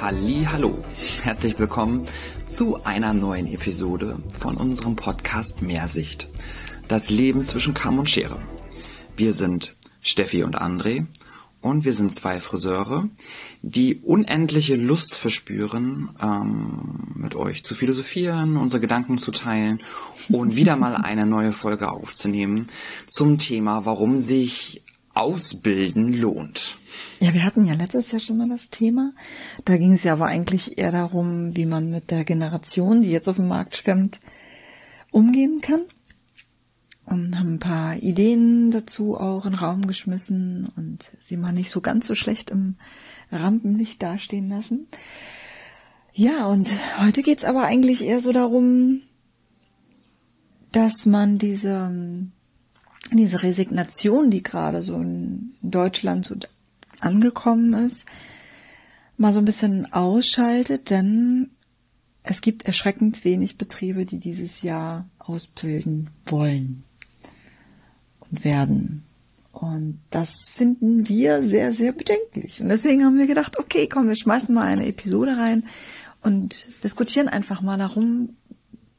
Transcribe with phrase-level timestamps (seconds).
[0.00, 0.84] Halli, hallo.
[1.22, 2.06] Herzlich willkommen
[2.46, 6.28] zu einer neuen Episode von unserem Podcast Mehrsicht.
[6.86, 8.38] Das Leben zwischen Kamm und Schere.
[9.16, 11.06] Wir sind Steffi und André
[11.62, 13.08] und wir sind zwei Friseure,
[13.62, 19.80] die unendliche Lust verspüren, ähm, mit euch zu philosophieren, unsere Gedanken zu teilen
[20.28, 22.68] und wieder mal eine neue Folge aufzunehmen
[23.08, 24.82] zum Thema, warum sich
[25.16, 26.76] Ausbilden lohnt.
[27.20, 29.12] Ja, wir hatten ja letztes Jahr schon mal das Thema.
[29.64, 33.28] Da ging es ja aber eigentlich eher darum, wie man mit der Generation, die jetzt
[33.28, 34.20] auf dem Markt schwemmt,
[35.10, 35.82] umgehen kann.
[37.06, 41.70] Und haben ein paar Ideen dazu auch in den Raum geschmissen und sie mal nicht
[41.70, 42.76] so ganz so schlecht im
[43.30, 44.88] Rampenlicht dastehen lassen.
[46.12, 49.02] Ja, und heute geht's aber eigentlich eher so darum,
[50.72, 51.90] dass man diese,
[53.12, 56.36] diese Resignation, die gerade so in Deutschland so
[57.00, 58.04] angekommen ist,
[59.16, 61.50] mal so ein bisschen ausschaltet, denn
[62.22, 66.82] es gibt erschreckend wenig Betriebe, die dieses Jahr ausbilden wollen
[68.20, 69.04] und werden.
[69.52, 72.60] Und das finden wir sehr, sehr bedenklich.
[72.60, 75.64] Und deswegen haben wir gedacht, okay, komm, wir schmeißen mal eine Episode rein
[76.22, 78.36] und diskutieren einfach mal darum,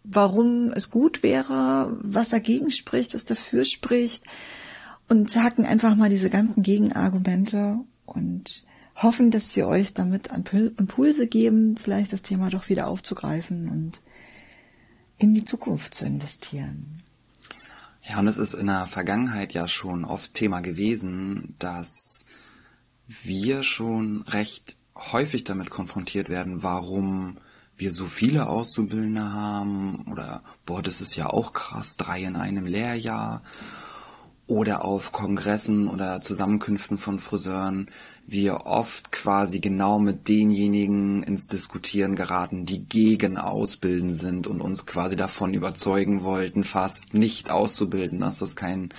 [0.09, 4.23] warum es gut wäre, was dagegen spricht, was dafür spricht
[5.09, 8.63] und hacken einfach mal diese ganzen Gegenargumente und
[8.95, 14.02] hoffen, dass wir euch damit Impulse geben, vielleicht das Thema doch wieder aufzugreifen und
[15.17, 17.03] in die Zukunft zu investieren.
[18.08, 22.25] Ja, und es ist in der Vergangenheit ja schon oft Thema gewesen, dass
[23.08, 27.38] wir schon recht häufig damit konfrontiert werden, warum
[27.78, 32.66] wir so viele Auszubildende haben oder boah, das ist ja auch krass, drei in einem
[32.66, 33.41] Lehrjahr
[34.47, 37.90] oder auf Kongressen oder Zusammenkünften von Friseuren
[38.29, 44.85] wir oft quasi genau mit denjenigen ins Diskutieren geraten, die gegen Ausbilden sind und uns
[44.85, 48.90] quasi davon überzeugen wollten, fast nicht auszubilden, dass das keinen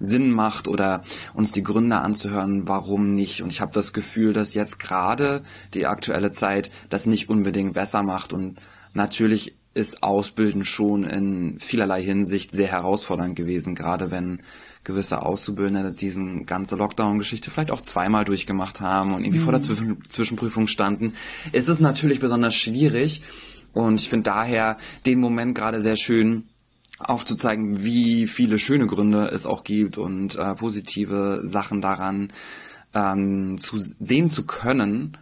[0.00, 1.02] Sinn macht oder
[1.34, 3.42] uns die Gründe anzuhören, warum nicht.
[3.42, 5.42] Und ich habe das Gefühl, dass jetzt gerade
[5.74, 8.58] die aktuelle Zeit das nicht unbedingt besser macht und
[8.94, 14.42] natürlich ist Ausbilden schon in vielerlei Hinsicht sehr herausfordernd gewesen, gerade wenn
[14.82, 19.44] gewisse Auszubildende diesen ganze Lockdown-Geschichte vielleicht auch zweimal durchgemacht haben und irgendwie mhm.
[19.44, 19.64] vor der mhm.
[19.64, 21.12] Zwischen Zwischenprüfung standen,
[21.52, 23.22] ist es natürlich besonders schwierig.
[23.72, 26.48] Und ich finde daher den Moment gerade sehr schön,
[27.00, 32.32] aufzuzeigen, wie viele schöne Gründe es auch gibt und äh, positive Sachen daran
[32.94, 35.16] ähm, zu sehen zu können,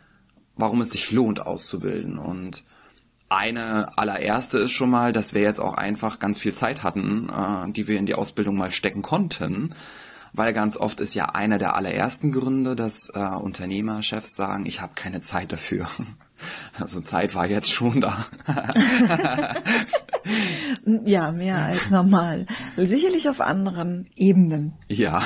[0.57, 2.19] warum es sich lohnt auszubilden.
[2.19, 2.65] Und
[3.29, 7.71] eine allererste ist schon mal, dass wir jetzt auch einfach ganz viel Zeit hatten, äh,
[7.73, 9.75] die wir in die Ausbildung mal stecken konnten.
[10.33, 14.93] Weil ganz oft ist ja einer der allerersten Gründe, dass äh, Unternehmerchefs sagen, ich habe
[14.95, 15.89] keine Zeit dafür.
[16.79, 18.27] Also Zeit war jetzt schon da.
[21.05, 22.47] ja, mehr als normal.
[22.77, 24.73] Sicherlich auf anderen Ebenen.
[24.89, 25.23] Ja.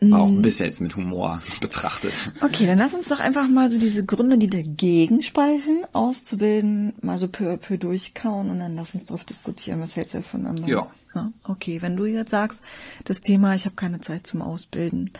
[0.00, 2.32] War auch ein bisschen jetzt mit Humor betrachtet.
[2.40, 7.18] Okay, dann lass uns doch einfach mal so diese Gründe, die dagegen sprechen, auszubilden, mal
[7.18, 9.80] so peu à peu durchkauen und dann lass uns drauf diskutieren.
[9.80, 10.68] Was hältst du voneinander?
[10.68, 10.86] Ja.
[11.16, 11.32] ja.
[11.42, 12.60] Okay, wenn du jetzt sagst,
[13.06, 15.10] das Thema, ich habe keine Zeit zum Ausbilden.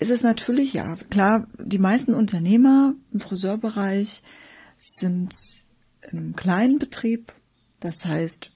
[0.00, 0.06] Ja.
[0.06, 4.22] Es ist natürlich, ja, klar, die meisten Unternehmer im Friseurbereich
[4.78, 5.34] sind
[6.10, 7.34] in einem kleinen Betrieb.
[7.80, 8.50] Das heißt,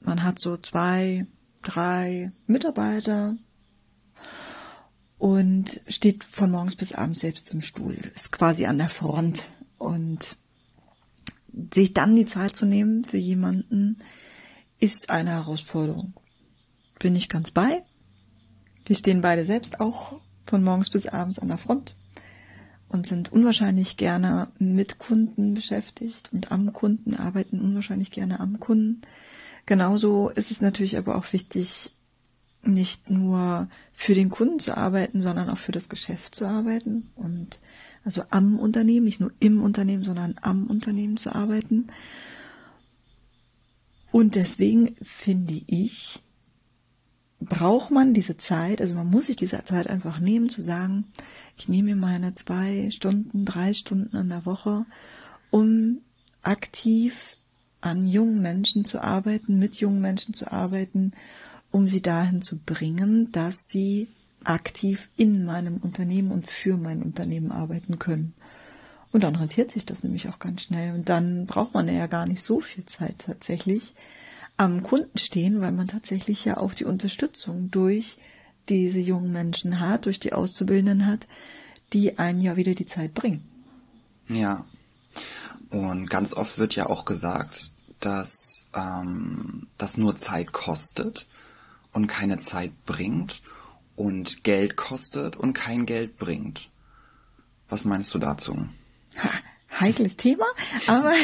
[0.00, 1.26] man hat so zwei,
[1.62, 3.36] drei Mitarbeiter
[5.18, 10.36] und steht von morgens bis abends selbst im Stuhl, ist quasi an der Front und
[11.72, 13.98] sich dann die Zeit zu nehmen für jemanden
[14.80, 16.14] ist eine Herausforderung.
[16.98, 17.84] Bin ich ganz bei.
[18.86, 21.96] Wir stehen beide selbst auch von morgens bis abends an der Front
[22.88, 29.02] und sind unwahrscheinlich gerne mit Kunden beschäftigt und am Kunden, arbeiten unwahrscheinlich gerne am Kunden.
[29.66, 31.92] Genauso ist es natürlich aber auch wichtig,
[32.62, 37.58] nicht nur für den Kunden zu arbeiten, sondern auch für das Geschäft zu arbeiten und
[38.04, 41.86] also am Unternehmen, nicht nur im Unternehmen, sondern am Unternehmen zu arbeiten.
[44.12, 46.22] Und deswegen finde ich,
[47.40, 51.04] braucht man diese Zeit, also man muss sich diese Zeit einfach nehmen, zu sagen,
[51.56, 54.86] ich nehme mir meine zwei Stunden, drei Stunden in der Woche,
[55.50, 55.98] um
[56.42, 57.36] aktiv
[57.80, 61.12] an jungen Menschen zu arbeiten, mit jungen Menschen zu arbeiten,
[61.70, 64.08] um sie dahin zu bringen, dass sie
[64.42, 68.34] aktiv in meinem Unternehmen und für mein Unternehmen arbeiten können.
[69.12, 70.94] Und dann rentiert sich das nämlich auch ganz schnell.
[70.94, 73.94] Und dann braucht man ja gar nicht so viel Zeit tatsächlich
[74.56, 78.18] am Kunden stehen, weil man tatsächlich ja auch die Unterstützung durch
[78.68, 81.26] diese jungen Menschen hat, durch die Auszubildenden hat,
[81.92, 83.44] die einen ja wieder die Zeit bringen.
[84.28, 84.64] Ja.
[85.70, 87.70] Und ganz oft wird ja auch gesagt,
[88.00, 91.26] dass ähm, das nur Zeit kostet
[91.92, 93.42] und keine Zeit bringt
[93.96, 96.70] und Geld kostet und kein Geld bringt.
[97.68, 98.68] Was meinst du dazu?
[99.18, 99.30] Ha,
[99.80, 100.46] heikles Thema,
[100.86, 101.14] aber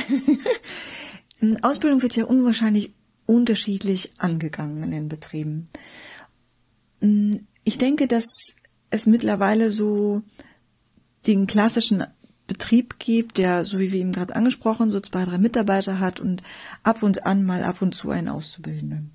[1.63, 2.93] Ausbildung wird ja unwahrscheinlich
[3.31, 5.69] unterschiedlich angegangen in den Betrieben.
[7.63, 8.25] Ich denke, dass
[8.91, 10.23] es mittlerweile so
[11.29, 12.05] den klassischen
[12.49, 16.43] Betrieb gibt, der, so wie wir eben gerade angesprochen, so zwei, drei Mitarbeiter hat und
[16.83, 19.13] ab und an mal ab und zu einen Auszubildenden.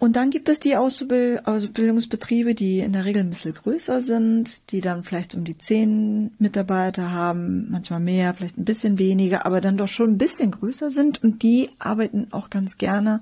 [0.00, 4.80] Und dann gibt es die Ausbildungsbetriebe, die in der Regel ein bisschen größer sind, die
[4.80, 9.76] dann vielleicht um die zehn Mitarbeiter haben, manchmal mehr, vielleicht ein bisschen weniger, aber dann
[9.76, 13.20] doch schon ein bisschen größer sind und die arbeiten auch ganz gerne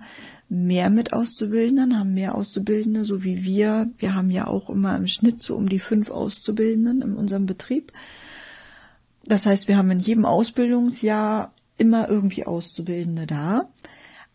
[0.48, 3.90] mehr mit Auszubildenden, haben mehr Auszubildende, so wie wir.
[3.98, 7.90] Wir haben ja auch immer im Schnitt so um die fünf Auszubildenden in unserem Betrieb.
[9.25, 13.69] Das heißt, wir haben in jedem Ausbildungsjahr immer irgendwie Auszubildende da.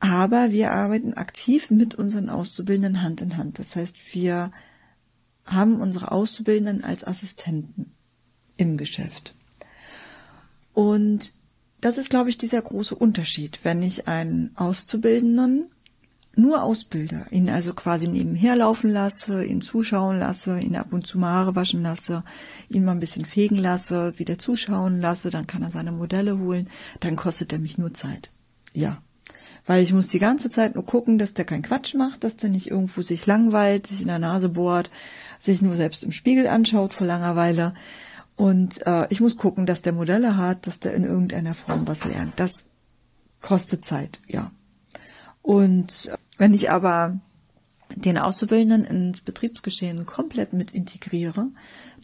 [0.04, 3.58] Aber wir arbeiten aktiv mit unseren Auszubildenden Hand in Hand.
[3.58, 4.52] Das heißt, wir
[5.46, 7.94] haben unsere Auszubildenden als Assistenten
[8.58, 9.34] im Geschäft.
[10.74, 11.34] Und
[11.80, 13.62] das ist, glaube ich, dieser große Unterschied.
[13.64, 15.72] Wenn ich einen Auszubildenden
[16.36, 21.18] nur ausbilde, ihn also quasi nebenher laufen lasse, ihn zuschauen lasse, ihn ab und zu
[21.18, 22.26] mal Haare waschen lasse,
[22.68, 26.70] ihn mal ein bisschen fegen lasse, wieder zuschauen lasse, dann kann er seine Modelle holen,
[27.00, 28.32] dann kostet er mich nur Zeit.
[28.74, 29.02] Ja,
[29.66, 32.50] weil ich muss die ganze Zeit nur gucken, dass der keinen Quatsch macht, dass der
[32.50, 34.92] nicht irgendwo sich langweilt, sich in der Nase bohrt,
[35.40, 37.74] sich nur selbst im Spiegel anschaut vor Langeweile.
[38.36, 42.04] Und äh, ich muss gucken, dass der Modelle hat, dass der in irgendeiner Form was
[42.04, 42.34] lernt.
[42.38, 42.66] Das
[43.42, 44.52] kostet Zeit, ja.
[45.42, 47.20] Und wenn ich aber
[47.96, 51.48] den Auszubildenden ins Betriebsgeschehen komplett mit integriere,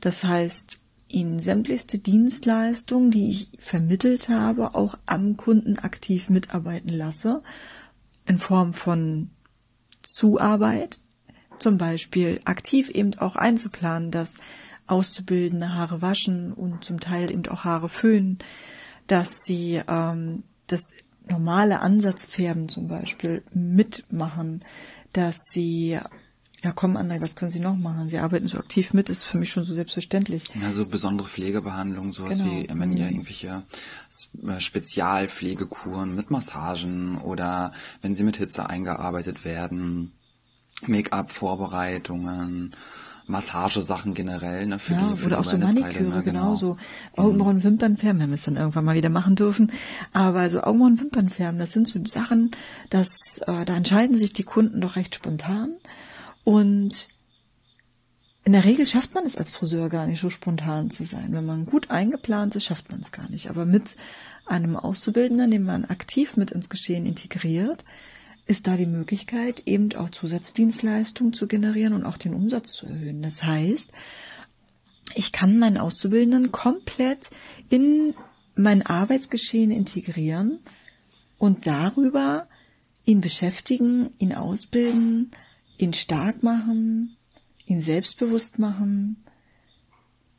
[0.02, 0.80] das heißt,
[1.10, 7.42] ihnen sämtlichste Dienstleistungen, die ich vermittelt habe, auch am Kunden aktiv mitarbeiten lasse,
[8.26, 9.32] in Form von
[10.02, 11.00] Zuarbeit,
[11.58, 14.36] zum Beispiel aktiv eben auch einzuplanen, dass
[14.88, 18.40] Auszubildende Haare waschen und zum Teil eben auch Haare föhnen,
[19.08, 20.94] dass sie ähm, das
[21.28, 24.64] normale Ansatzfärben zum Beispiel mitmachen,
[25.14, 26.00] dass sie
[26.64, 28.10] ja, komm, André, was können Sie noch machen?
[28.10, 30.44] Sie arbeiten so aktiv mit, ist für mich schon so selbstverständlich.
[30.62, 32.52] Ja, so besondere Pflegebehandlungen, sowas genau.
[32.52, 33.12] wie, wenn ja mhm.
[33.14, 33.64] irgendwelche
[34.46, 37.72] äh, Spezialpflegekuren mit Massagen oder
[38.02, 40.12] wenn sie mit Hitze eingearbeitet werden,
[40.86, 42.76] Make-up-Vorbereitungen,
[43.28, 46.56] Massagesachen generell, ne, für ja, die für oder auch so Maniküre, ne, genau.
[46.56, 46.78] so
[47.16, 47.64] Augenbrauen, mhm.
[47.64, 49.72] Wimpernfärben, wenn wir es dann irgendwann mal wieder machen dürfen.
[50.12, 52.52] Aber so Augenbrauen, Wimpernfärben, das sind so Sachen,
[52.90, 55.70] dass äh, da entscheiden sich die Kunden doch recht spontan.
[56.44, 57.10] Und
[58.46, 61.34] in der Regel schafft man es als Friseur gar nicht so spontan zu sein.
[61.34, 63.50] Wenn man gut eingeplant ist, schafft man es gar nicht.
[63.50, 63.96] Aber mit
[64.46, 67.84] einem Auszubildenden, den man aktiv mit ins Geschehen integriert,
[68.48, 73.22] ist da die Möglichkeit, eben auch Zusatzdienstleistungen zu generieren und auch den Umsatz zu erhöhen.
[73.22, 73.92] Das heißt,
[75.14, 77.30] ich kann meinen Auszubildenden komplett
[77.70, 78.16] in
[78.56, 80.60] mein Arbeitsgeschehen integrieren
[81.38, 82.48] und darüber
[83.06, 85.30] ihn beschäftigen, ihn ausbilden,
[85.80, 87.16] ihn stark machen,
[87.66, 89.24] ihn selbstbewusst machen.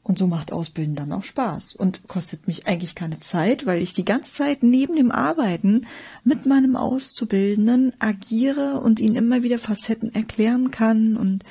[0.02, 3.92] Und so macht Ausbilden dann auch Spaß und kostet mich eigentlich keine Zeit, weil ich
[3.92, 5.87] die ganze Zeit neben dem Arbeiten
[6.25, 11.16] mit meinem Auszubildenden agiere und ihn immer wieder Facetten erklären kann.
[11.16, 11.44] Und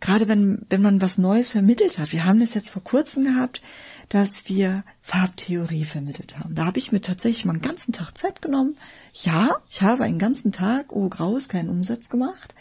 [0.00, 3.62] gerade wenn, wenn man was Neues vermittelt hat, wir haben das jetzt vor kurzem gehabt,
[4.10, 6.54] dass wir Farbtheorie vermittelt haben.
[6.54, 8.76] Da habe ich mir tatsächlich mal einen ganzen Tag Zeit genommen.
[9.12, 12.54] Ja, ich habe einen ganzen Tag, oh graus, keinen Umsatz gemacht.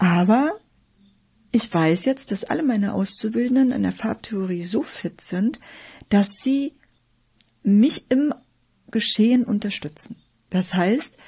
[0.00, 0.58] Aber
[1.52, 5.60] ich weiß jetzt, dass alle meine Auszubildenden in der Farbtheorie so fit sind,
[6.08, 6.72] dass sie
[7.62, 8.32] mich im
[8.90, 10.16] Geschehen unterstützen.
[10.48, 11.18] Das heißt,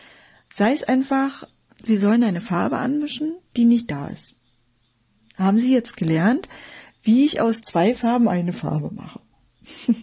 [0.51, 1.47] sei es einfach,
[1.83, 4.37] sie sollen eine Farbe anmischen, die nicht da ist.
[5.37, 6.49] Haben sie jetzt gelernt,
[7.03, 9.21] wie ich aus zwei Farben eine Farbe mache.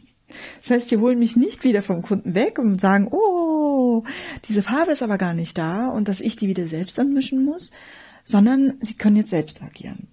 [0.61, 4.03] Das heißt, die holen mich nicht wieder vom Kunden weg und sagen, oh,
[4.47, 7.71] diese Farbe ist aber gar nicht da und dass ich die wieder selbst anmischen muss,
[8.23, 10.07] sondern sie können jetzt selbst agieren.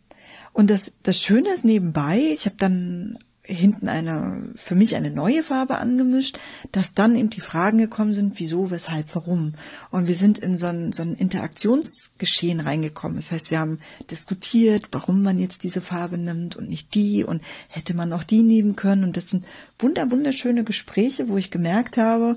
[0.53, 5.43] Und das, das Schöne ist nebenbei, ich habe dann hinten eine, für mich eine neue
[5.43, 6.39] Farbe angemischt,
[6.73, 9.55] dass dann eben die Fragen gekommen sind, wieso, weshalb, warum.
[9.91, 13.17] Und wir sind in so ein, so ein Interaktionsgeschehen reingekommen.
[13.17, 17.43] Das heißt, wir haben diskutiert, warum man jetzt diese Farbe nimmt und nicht die und
[17.69, 19.05] hätte man auch die nehmen können.
[19.05, 19.45] Und das sind
[19.79, 22.37] wunder, wunderschöne Gespräche, wo ich gemerkt habe,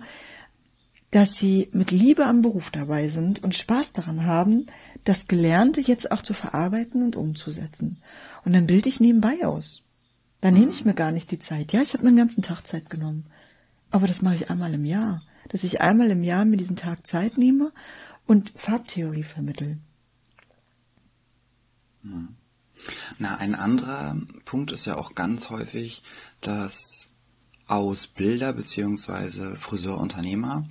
[1.12, 4.68] dass sie mit Liebe am Beruf dabei sind und Spaß daran haben,
[5.10, 7.98] das Gelernte jetzt auch zu verarbeiten und umzusetzen.
[8.46, 9.84] Und dann bilde ich nebenbei aus.
[10.40, 11.74] Da nehme ich mir gar nicht die Zeit.
[11.74, 13.26] Ja, ich habe mir den ganzen Tag Zeit genommen.
[13.90, 15.24] Aber das mache ich einmal im Jahr.
[15.48, 17.72] Dass ich einmal im Jahr mir diesen Tag Zeit nehme
[18.28, 19.80] und Farbtheorie vermittel.
[22.04, 22.36] Hm.
[23.18, 26.04] Na, ein anderer Punkt ist ja auch ganz häufig,
[26.40, 27.10] dass
[27.66, 29.56] Ausbilder bzw.
[29.56, 30.66] Friseurunternehmer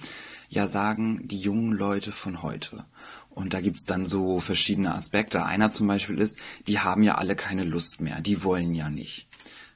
[0.48, 2.84] ja sagen, die jungen Leute von heute.
[3.30, 5.44] Und da gibt's dann so verschiedene Aspekte.
[5.44, 9.28] Einer zum Beispiel ist, die haben ja alle keine Lust mehr, die wollen ja nicht.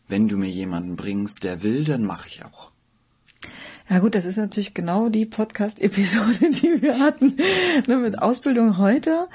[0.08, 2.72] Wenn du mir jemanden bringst, der will, dann mache ich auch.
[3.88, 7.36] Ja gut, das ist natürlich genau die Podcast-Episode, die wir hatten
[7.86, 9.28] ne, mit Ausbildung heute,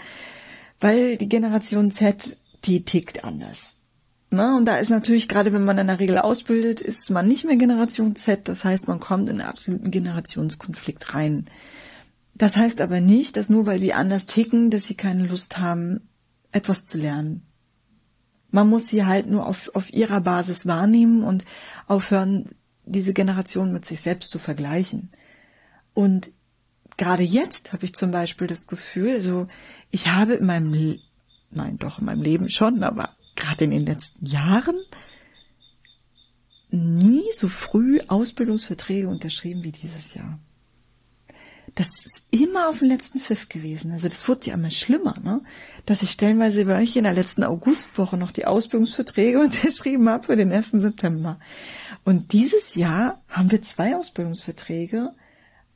[0.80, 3.74] weil die Generation Z, die tickt anders.
[4.30, 4.56] Ne?
[4.56, 7.56] Und da ist natürlich, gerade wenn man in der Regel ausbildet, ist man nicht mehr
[7.56, 8.48] Generation Z.
[8.48, 11.46] Das heißt, man kommt in einen absoluten Generationskonflikt rein.
[12.38, 16.08] Das heißt aber nicht, dass nur weil sie anders ticken, dass sie keine Lust haben,
[16.52, 17.42] etwas zu lernen.
[18.52, 21.46] Man muss sie halt nur auf, auf ihrer Basis wahrnehmen und
[21.88, 22.50] aufhören,
[22.86, 25.12] diese Generation mit sich selbst zu vergleichen.
[25.96, 26.32] Und
[26.96, 29.48] gerade jetzt habe ich zum Beispiel das Gefühl, also
[29.90, 31.00] ich habe in meinem, Le
[31.50, 34.80] nein, doch in meinem Leben schon, aber gerade in den letzten Jahren
[36.70, 40.40] nie so früh Ausbildungsverträge unterschrieben wie dieses Jahr.
[41.78, 43.92] Das ist immer auf den letzten Pfiff gewesen.
[43.92, 45.44] Also das wurde ja immer schlimmer, ne?
[45.86, 50.36] Dass ich stellenweise bei euch in der letzten Augustwoche noch die Ausbildungsverträge unterschrieben habe für
[50.36, 50.72] den 1.
[50.72, 51.40] September.
[52.04, 55.14] Und dieses Jahr haben wir zwei Ausbildungsverträge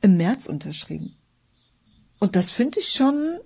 [0.00, 1.14] im März unterschrieben.
[2.18, 3.38] Und das finde ich schon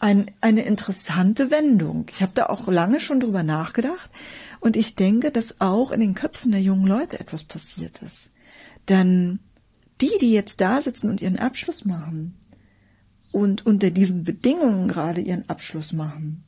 [0.00, 2.06] ein, eine interessante Wendung.
[2.10, 4.10] Ich habe da auch lange schon drüber nachgedacht
[4.58, 8.30] und ich denke, dass auch in den Köpfen der jungen Leute etwas passiert ist.
[8.88, 9.38] Denn
[10.00, 12.34] die, die jetzt da sitzen und ihren Abschluss machen
[13.32, 16.44] und unter diesen Bedingungen gerade ihren Abschluss machen,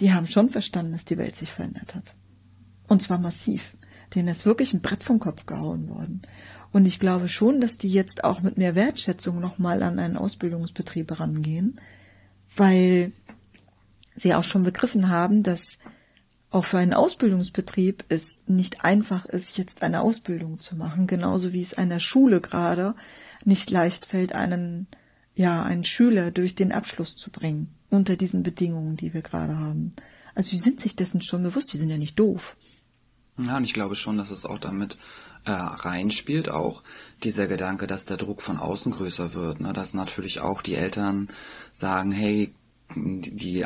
[0.00, 2.14] die haben schon verstanden, dass die Welt sich verändert hat.
[2.88, 3.76] Und zwar massiv.
[4.14, 6.22] Denen ist wirklich ein Brett vom Kopf gehauen worden.
[6.72, 11.18] Und ich glaube schon, dass die jetzt auch mit mehr Wertschätzung nochmal an einen Ausbildungsbetrieb
[11.18, 11.80] rangehen
[12.56, 13.12] weil
[14.16, 15.78] sie auch schon begriffen haben, dass
[16.56, 21.60] auch für einen Ausbildungsbetrieb es nicht einfach ist, jetzt eine Ausbildung zu machen, genauso wie
[21.60, 22.94] es einer Schule gerade
[23.44, 24.86] nicht leicht fällt, einen,
[25.34, 29.92] ja, einen Schüler durch den Abschluss zu bringen, unter diesen Bedingungen, die wir gerade haben.
[30.34, 32.56] Also sie sind sich dessen schon bewusst, die sind ja nicht doof.
[33.38, 34.96] Ja, und ich glaube schon, dass es auch damit
[35.44, 36.82] äh, reinspielt, auch
[37.22, 39.60] dieser Gedanke, dass der Druck von außen größer wird.
[39.60, 39.74] Ne?
[39.74, 41.28] Dass natürlich auch die Eltern
[41.74, 42.54] sagen, hey,
[42.94, 43.64] die,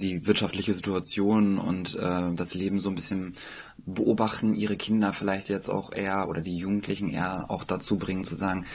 [0.00, 3.34] die wirtschaftliche Situation und äh, das Leben so ein bisschen
[3.78, 8.34] beobachten, ihre Kinder vielleicht jetzt auch eher oder die Jugendlichen eher auch dazu bringen zu
[8.34, 8.66] sagen,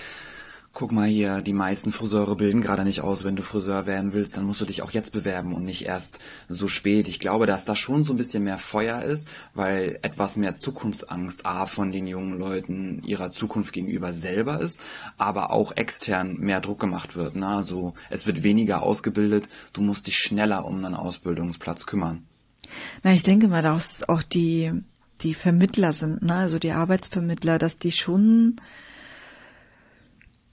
[0.74, 3.24] guck mal hier, die meisten Friseure bilden gerade nicht aus.
[3.24, 6.20] Wenn du Friseur werden willst, dann musst du dich auch jetzt bewerben und nicht erst
[6.48, 7.08] so spät.
[7.08, 11.46] Ich glaube, dass da schon so ein bisschen mehr Feuer ist, weil etwas mehr Zukunftsangst
[11.46, 14.80] A von den jungen Leuten ihrer Zukunft gegenüber selber ist,
[15.18, 17.36] aber auch extern mehr Druck gemacht wird.
[17.36, 17.48] Ne?
[17.48, 22.26] Also es wird weniger ausgebildet, du musst dich schneller um einen Ausbildungsplatz kümmern.
[23.04, 24.72] Na, ich denke mal, dass auch die,
[25.22, 26.36] die Vermittler sind, ne?
[26.36, 28.56] also die Arbeitsvermittler, dass die schon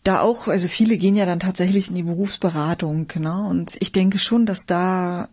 [0.05, 3.47] da auch, also viele gehen ja dann tatsächlich in die Berufsberatung, ne?
[3.49, 5.29] Und ich denke schon, dass da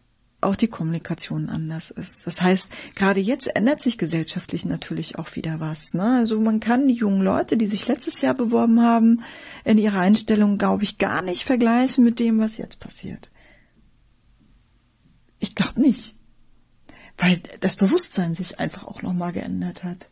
[0.45, 2.25] auch die Kommunikation anders ist.
[2.25, 5.93] Das heißt, gerade jetzt ändert sich gesellschaftlich natürlich auch wieder was.
[5.93, 6.17] Ne?
[6.17, 9.23] Also man kann die jungen Leute, die sich letztes Jahr beworben haben,
[9.63, 13.31] in ihrer Einstellung, glaube ich, gar nicht vergleichen mit dem, was jetzt passiert.
[15.39, 16.15] Ich glaube nicht.
[17.17, 20.09] Weil das Bewusstsein sich einfach auch nochmal geändert hat.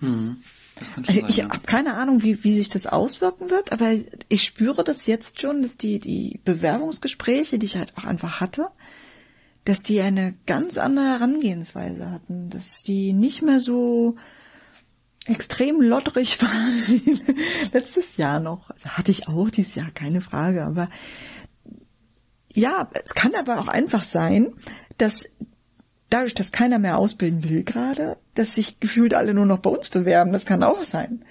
[0.00, 0.38] Hm.
[0.80, 3.92] Also ich habe keine Ahnung, wie, wie sich das auswirken wird, aber
[4.28, 8.68] ich spüre das jetzt schon, dass die, die Bewerbungsgespräche, die ich halt auch einfach hatte,
[9.64, 14.16] dass die eine ganz andere Herangehensweise hatten, dass die nicht mehr so
[15.26, 17.20] extrem lotterig waren wie
[17.72, 18.70] letztes Jahr noch.
[18.70, 20.88] Also hatte ich auch dieses Jahr, keine Frage, aber
[22.52, 24.54] ja, es kann aber auch einfach sein,
[24.96, 25.28] dass
[26.10, 29.88] dadurch, dass keiner mehr ausbilden will gerade, dass sich gefühlt alle nur noch bei uns
[29.88, 30.32] bewerben.
[30.32, 31.24] Das kann auch sein.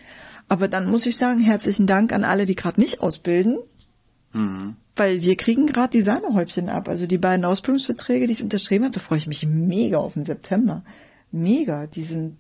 [0.50, 3.58] Aber dann muss ich sagen, herzlichen Dank an alle, die gerade nicht ausbilden.
[4.34, 4.76] Mhm.
[4.96, 6.88] Weil wir kriegen gerade die Sahnehäubchen ab.
[6.88, 10.24] Also die beiden Ausbildungsverträge, die ich unterschrieben habe, da freue ich mich mega auf den
[10.24, 10.84] September.
[11.32, 11.88] Mega.
[11.88, 12.38] Die sind,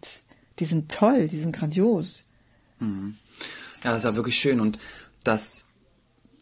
[0.59, 2.25] die sind toll, die sind grandios.
[2.79, 3.15] Mhm.
[3.83, 4.59] Ja, das ist ja wirklich schön.
[4.59, 4.79] Und
[5.23, 5.65] das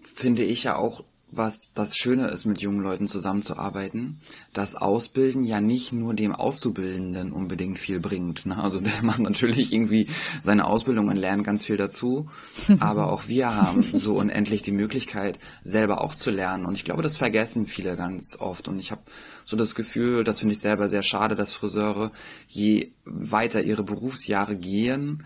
[0.04, 1.04] finde ich ja auch
[1.38, 4.22] was das Schöne ist, mit jungen Leuten zusammenzuarbeiten,
[4.54, 8.46] dass Ausbilden ja nicht nur dem Auszubildenden unbedingt viel bringt.
[8.46, 8.58] Ne?
[8.58, 10.08] Also der macht natürlich irgendwie
[10.44, 12.30] seine Ausbildung und lernt ganz viel dazu,
[12.80, 16.66] aber auch wir haben so unendlich die Möglichkeit, selber auch zu lernen.
[16.66, 18.68] Und ich glaube, das vergessen viele ganz oft.
[18.68, 19.02] Und ich habe
[19.46, 22.12] so das Gefühl, das finde ich selber sehr schade, dass Friseure,
[22.48, 25.26] je weiter ihre Berufsjahre gehen,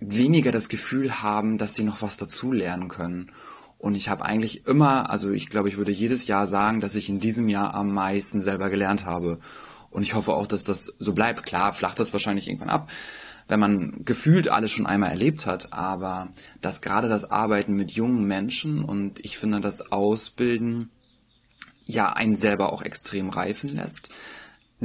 [0.00, 3.30] weniger das Gefühl haben, dass sie noch was dazu lernen können.
[3.84, 7.10] Und ich habe eigentlich immer, also ich glaube, ich würde jedes Jahr sagen, dass ich
[7.10, 9.40] in diesem Jahr am meisten selber gelernt habe.
[9.90, 11.44] Und ich hoffe auch, dass das so bleibt.
[11.44, 12.88] Klar, flacht das wahrscheinlich irgendwann ab,
[13.46, 15.74] wenn man gefühlt alles schon einmal erlebt hat.
[15.74, 16.28] Aber
[16.62, 20.88] dass gerade das Arbeiten mit jungen Menschen und ich finde das Ausbilden
[21.84, 24.08] ja einen selber auch extrem reifen lässt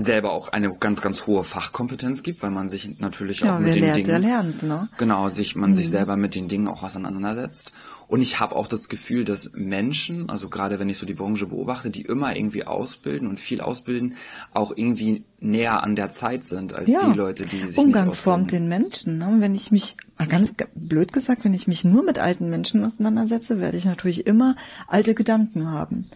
[0.02, 3.76] selber auch eine ganz, ganz hohe Fachkompetenz gibt, weil man sich natürlich ja, auch mit
[3.76, 4.90] den lernt, Dingen, lernt, ne?
[4.98, 5.76] genau, sich man mhm.
[5.76, 7.72] sich selber mit den Dingen auch auseinandersetzt.
[8.08, 11.46] Und ich habe auch das Gefühl, dass Menschen, also gerade wenn ich so die Branche
[11.46, 14.16] beobachte, die immer irgendwie ausbilden und viel ausbilden,
[14.52, 17.08] auch irgendwie näher an der Zeit sind als ja.
[17.08, 19.20] die Leute, die sich Umgang nicht formt den Menschen.
[19.20, 19.36] Ne?
[19.38, 19.96] Wenn ich mich,
[20.28, 24.56] ganz blöd gesagt, wenn ich mich nur mit alten Menschen auseinandersetze, werde ich natürlich immer
[24.88, 26.10] alte Gedanken haben.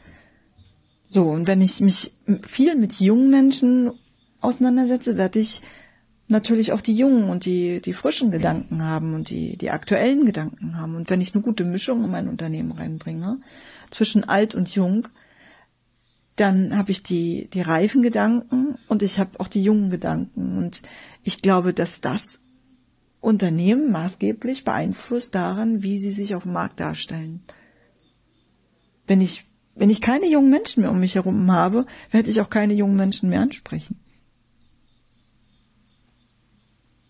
[1.14, 3.92] So, und wenn ich mich viel mit jungen Menschen
[4.42, 5.62] auseinandersetze, werde ich
[6.28, 10.76] natürlich auch die jungen und die, die frischen Gedanken haben und die, die aktuellen Gedanken
[10.76, 10.96] haben.
[10.96, 13.42] Und wenn ich eine gute Mischung in mein Unternehmen reinbringe,
[13.92, 15.08] zwischen alt und jung,
[16.36, 20.58] dann habe ich die, die reifen Gedanken und ich habe auch die jungen Gedanken.
[20.58, 20.82] Und
[21.22, 22.40] ich glaube, dass das
[23.22, 27.44] Unternehmen maßgeblich beeinflusst daran, wie sie sich auf dem Markt darstellen.
[29.06, 32.50] Wenn ich wenn ich keine jungen Menschen mehr um mich herum habe, werde ich auch
[32.50, 34.00] keine jungen Menschen mehr ansprechen.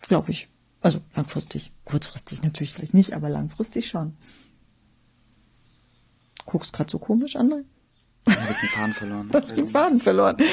[0.01, 0.47] Glaube ich.
[0.81, 1.71] Also langfristig.
[1.85, 4.17] Kurzfristig natürlich vielleicht nicht, aber langfristig schon.
[6.45, 7.63] Guckst grad so komisch, André?
[8.25, 9.29] Du hast den Faden verloren.
[9.29, 10.37] Du hast den Faden verloren.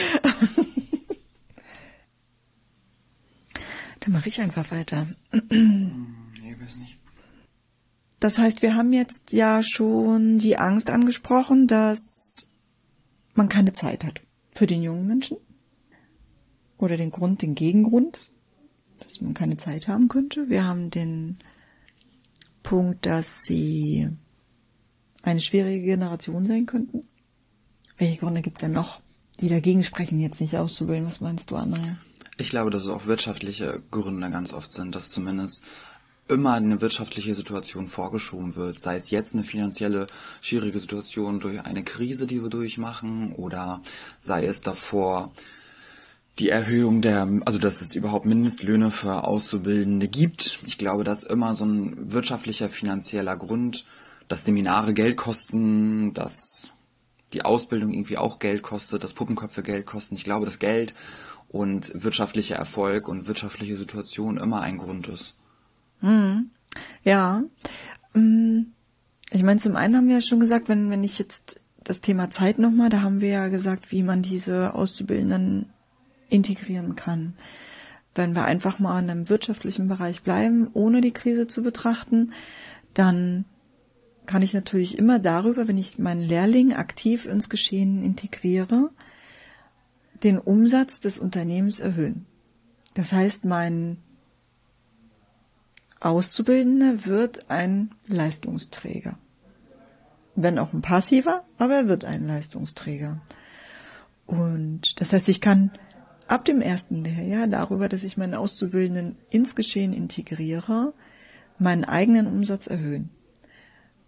[4.01, 5.07] Dann mache ich einfach weiter.
[5.33, 7.00] nee, weiß nicht.
[8.21, 12.47] Das heißt, wir haben jetzt ja schon die Angst angesprochen, dass
[13.35, 14.21] man keine Zeit hat
[14.53, 15.39] für den jungen Menschen.
[16.77, 18.31] Oder den Grund, den Gegengrund,
[19.01, 20.49] dass man keine Zeit haben könnte.
[20.49, 21.39] Wir haben den
[22.63, 24.09] Punkt, dass sie
[25.23, 27.09] eine schwierige Generation sein könnten.
[27.97, 29.01] Welche Gründe gibt es denn noch,
[29.41, 31.07] die dagegen sprechen, jetzt nicht auszubilden?
[31.07, 31.99] Was meinst du, Andrea?
[32.39, 35.63] Ich glaube, dass es auch wirtschaftliche Gründe ganz oft sind, dass zumindest
[36.31, 40.07] immer eine wirtschaftliche Situation vorgeschoben wird, sei es jetzt eine finanzielle
[40.41, 43.83] schwierige Situation durch eine Krise, die wir durchmachen, oder
[44.19, 45.33] sei es davor
[46.39, 50.61] die Erhöhung der, also dass es überhaupt Mindestlöhne für Auszubildende gibt.
[50.67, 53.85] Ich glaube, dass immer so ein wirtschaftlicher, finanzieller Grund,
[54.29, 56.71] dass Seminare Geld kosten, dass
[57.33, 60.15] die Ausbildung irgendwie auch Geld kostet, dass Puppenköpfe Geld kosten.
[60.15, 60.95] Ich glaube, dass Geld
[61.49, 65.35] und wirtschaftlicher Erfolg und wirtschaftliche Situation immer ein Grund ist.
[66.01, 66.51] Mhm.
[67.05, 67.43] Ja.
[68.15, 68.61] Mm,
[69.31, 72.31] ich meine, zum einen haben wir ja schon gesagt, wenn, wenn ich jetzt das Thema
[72.31, 75.71] Zeit nochmal, da haben wir ja gesagt, wie man diese Auszubildenden
[76.29, 77.35] integrieren kann.
[78.15, 82.33] Wenn wir einfach mal in einem wirtschaftlichen Bereich bleiben, ohne die Krise zu betrachten,
[82.95, 83.45] dann
[84.27, 88.91] kann ich natürlich immer darüber, wenn ich meinen Lehrling aktiv ins Geschehen integriere,
[90.23, 92.27] den Umsatz des Unternehmens erhöhen.
[92.95, 93.99] Das heißt, mein
[96.01, 99.19] Auszubildende wird ein Leistungsträger.
[100.35, 103.21] Wenn auch ein passiver, aber er wird ein Leistungsträger.
[104.27, 105.71] Und das heißt, ich kann
[106.27, 110.95] ab dem ersten Lehrjahr darüber, dass ich meinen Auszubildenden ins Geschehen integriere,
[111.59, 113.11] meinen eigenen Umsatz erhöhen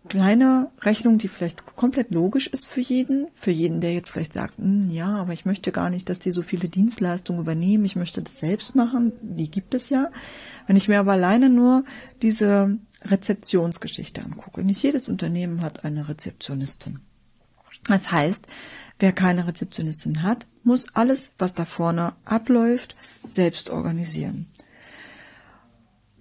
[0.09, 4.59] kleine Rechnung, die vielleicht komplett logisch ist für jeden, für jeden, der jetzt vielleicht sagt,
[4.59, 8.23] hm, ja, aber ich möchte gar nicht, dass die so viele Dienstleistungen übernehmen, ich möchte
[8.23, 10.11] das selbst machen, die gibt es ja.
[10.67, 11.85] Wenn ich mir aber alleine nur
[12.21, 17.01] diese Rezeptionsgeschichte angucke, nicht jedes Unternehmen hat eine Rezeptionistin.
[17.85, 18.47] Das heißt,
[18.99, 22.95] wer keine Rezeptionistin hat, muss alles, was da vorne abläuft,
[23.27, 24.47] selbst organisieren.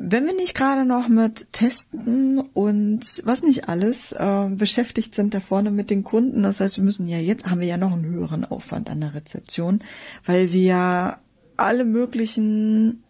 [0.03, 5.39] Wenn wir nicht gerade noch mit Testen und was nicht alles äh, beschäftigt sind da
[5.39, 8.05] vorne mit den Kunden, das heißt, wir müssen ja jetzt, haben wir ja noch einen
[8.05, 9.81] höheren Aufwand an der Rezeption,
[10.25, 11.19] weil wir
[11.55, 13.03] alle möglichen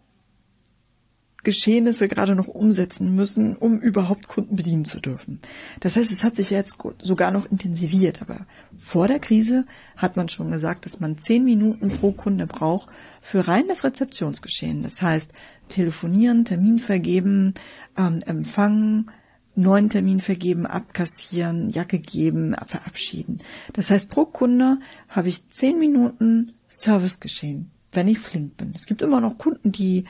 [1.44, 5.40] Geschehnisse gerade noch umsetzen müssen, um überhaupt Kunden bedienen zu dürfen.
[5.80, 8.46] Das heißt, es hat sich jetzt sogar noch intensiviert, aber
[8.78, 9.64] vor der Krise
[9.96, 12.90] hat man schon gesagt, dass man zehn Minuten pro Kunde braucht
[13.22, 14.82] für rein das Rezeptionsgeschehen.
[14.82, 15.32] Das heißt,
[15.68, 17.54] telefonieren, Termin vergeben,
[17.96, 19.10] ähm, empfangen,
[19.54, 23.40] neuen Termin vergeben, abkassieren, Jacke geben, verabschieden.
[23.72, 28.72] Das heißt, pro Kunde habe ich zehn Minuten Service geschehen, wenn ich flink bin.
[28.74, 30.04] Es gibt immer noch Kunden, die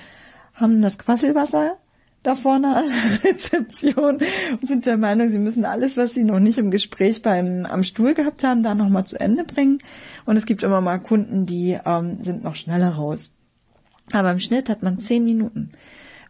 [0.54, 1.76] haben das Quasselwasser
[2.22, 4.18] da vorne an der Rezeption
[4.60, 7.84] und sind der Meinung, sie müssen alles, was sie noch nicht im Gespräch beim am
[7.84, 9.78] Stuhl gehabt haben, da nochmal zu Ende bringen.
[10.24, 13.34] Und es gibt immer mal Kunden, die ähm, sind noch schneller raus.
[14.12, 15.72] Aber im Schnitt hat man zehn Minuten.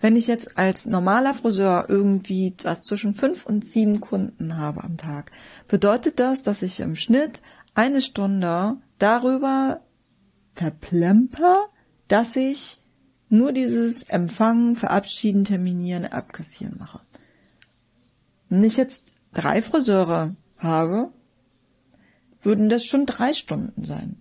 [0.00, 4.96] Wenn ich jetzt als normaler Friseur irgendwie was zwischen fünf und sieben Kunden habe am
[4.96, 5.30] Tag,
[5.68, 7.40] bedeutet das, dass ich im Schnitt
[7.74, 9.80] eine Stunde darüber
[10.54, 11.66] verplemper,
[12.08, 12.81] dass ich
[13.32, 17.00] nur dieses Empfangen, Verabschieden, Terminieren, Abkassieren mache.
[18.50, 21.10] Wenn ich jetzt drei Friseure habe,
[22.42, 24.16] würden das schon drei Stunden sein.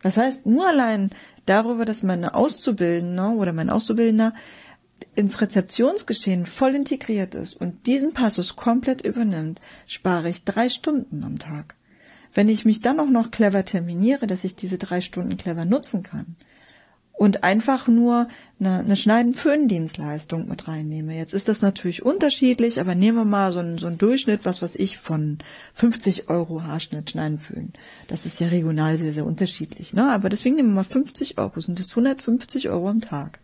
[0.00, 1.10] Das heißt, nur allein
[1.44, 4.32] darüber, dass meine Auszubildende oder mein Auszubildender
[5.16, 11.40] ins Rezeptionsgeschehen voll integriert ist und diesen Passus komplett übernimmt, spare ich drei Stunden am
[11.40, 11.74] Tag.
[12.32, 16.04] Wenn ich mich dann auch noch clever terminiere, dass ich diese drei Stunden clever nutzen
[16.04, 16.36] kann,
[17.22, 18.26] und einfach nur
[18.58, 21.16] eine, eine Schneiden-Föhn-Dienstleistung mit reinnehme.
[21.16, 24.60] Jetzt ist das natürlich unterschiedlich, aber nehmen wir mal so einen, so einen Durchschnitt, was
[24.60, 25.38] weiß ich, von
[25.74, 27.74] 50 Euro Haarschnitt, Schneiden, Föhn.
[28.08, 29.92] Das ist ja regional sehr, sehr unterschiedlich.
[29.92, 30.10] Ne?
[30.10, 33.38] Aber deswegen nehmen wir mal 50 Euro, sind das 150 Euro am Tag.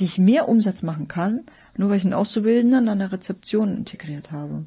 [0.00, 1.44] Die ich mehr Umsatz machen kann,
[1.76, 4.64] nur weil ich einen Auszubildenden an der Rezeption integriert habe.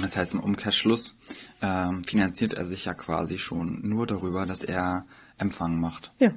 [0.00, 1.18] Das heißt, im Umkehrschluss
[1.62, 5.04] ähm, finanziert er sich ja quasi schon nur darüber, dass er
[5.38, 6.12] Empfang macht.
[6.18, 6.32] Ja.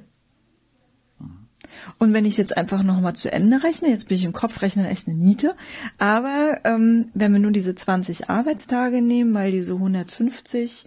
[1.98, 5.08] Und wenn ich jetzt einfach nochmal zu Ende rechne, jetzt bin ich im Kopfrechnen echt
[5.08, 5.54] eine Niete,
[5.98, 10.86] aber ähm, wenn wir nur diese 20 Arbeitstage nehmen, weil diese 150,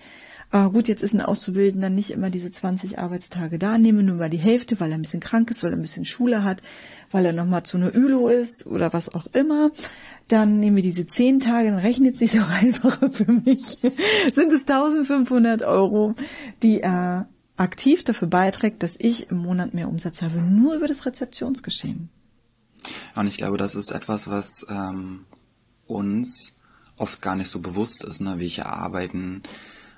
[0.52, 4.30] äh, gut, jetzt ist ein Auszubildender nicht immer diese 20 Arbeitstage da, nehme nur mal
[4.30, 6.62] die Hälfte, weil er ein bisschen krank ist, weil er ein bisschen Schule hat,
[7.10, 9.72] weil er nochmal zu einer Ülo ist oder was auch immer,
[10.28, 13.80] dann nehmen wir diese zehn Tage, dann rechnet sich auch einfacher für mich.
[14.34, 16.16] Sind es 1500 Euro,
[16.64, 21.06] die er aktiv dafür beiträgt, dass ich im Monat mehr Umsatz habe, nur über das
[21.06, 22.10] Rezeptionsgeschehen.
[23.16, 25.26] Und ich glaube, das ist etwas, was ähm,
[25.86, 26.56] uns
[26.98, 29.44] oft gar nicht so bewusst ist, ne, wie ich arbeiten,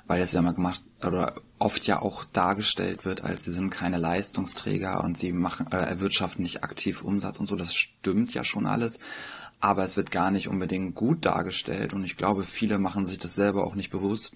[0.08, 3.98] weil es ja mal gemacht oder oft ja auch dargestellt wird, als sie sind keine
[3.98, 7.56] Leistungsträger und sie machen äh, erwirtschaften nicht aktiv Umsatz und so.
[7.56, 9.00] Das stimmt ja schon alles
[9.64, 13.34] aber es wird gar nicht unbedingt gut dargestellt und ich glaube, viele machen sich das
[13.34, 14.36] selber auch nicht bewusst,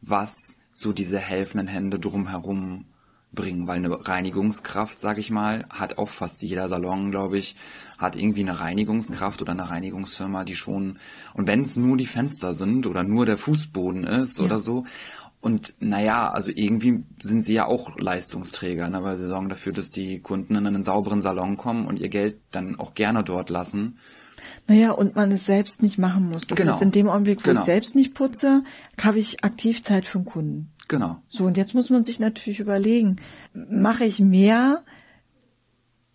[0.00, 2.86] was so diese helfenden Hände drumherum
[3.32, 7.56] bringen, weil eine Reinigungskraft, sag ich mal, hat auch fast jeder Salon, glaube ich,
[7.98, 10.98] hat irgendwie eine Reinigungskraft oder eine Reinigungsfirma, die schon,
[11.34, 14.44] und wenn es nur die Fenster sind oder nur der Fußboden ist ja.
[14.44, 14.84] oder so,
[15.40, 19.90] und naja, also irgendwie sind sie ja auch Leistungsträger, ne, weil sie sorgen dafür, dass
[19.90, 23.98] die Kunden in einen sauberen Salon kommen und ihr Geld dann auch gerne dort lassen.
[24.68, 26.46] Naja, und man es selbst nicht machen muss.
[26.46, 26.72] Das genau.
[26.72, 27.60] heißt, in dem Augenblick, wo genau.
[27.60, 28.62] ich selbst nicht putze,
[29.02, 30.72] habe ich aktiv Zeit für den Kunden.
[30.92, 31.22] Genau.
[31.26, 33.16] So, und jetzt muss man sich natürlich überlegen,
[33.54, 34.82] mache ich mehr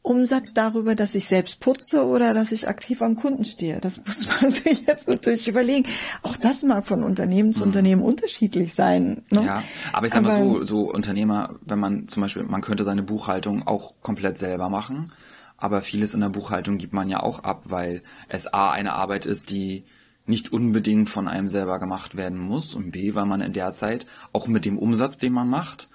[0.04, 3.80] Umsatz darüber, dass ich selbst putze oder dass ich aktiv am Kunden stehe?
[3.82, 5.90] Das muss man sich jetzt natürlich überlegen.
[6.22, 7.66] Auch das mag von Unternehmen zu mhm.
[7.66, 9.24] Unternehmen unterschiedlich sein.
[9.32, 9.46] Ne?
[9.46, 9.64] Ja,
[9.94, 13.66] aber ich sag mal so, so Unternehmer, wenn man zum Beispiel, man könnte seine Buchhaltung
[13.66, 15.12] auch komplett selber machen
[15.58, 19.26] aber vieles in der Buchhaltung gibt man ja auch ab, weil es A eine Arbeit
[19.26, 19.86] ist, die
[20.28, 24.06] nicht unbedingt von einem selber gemacht werden muss und B, weil man in der Zeit
[24.34, 25.88] auch mit dem Umsatz, den man macht,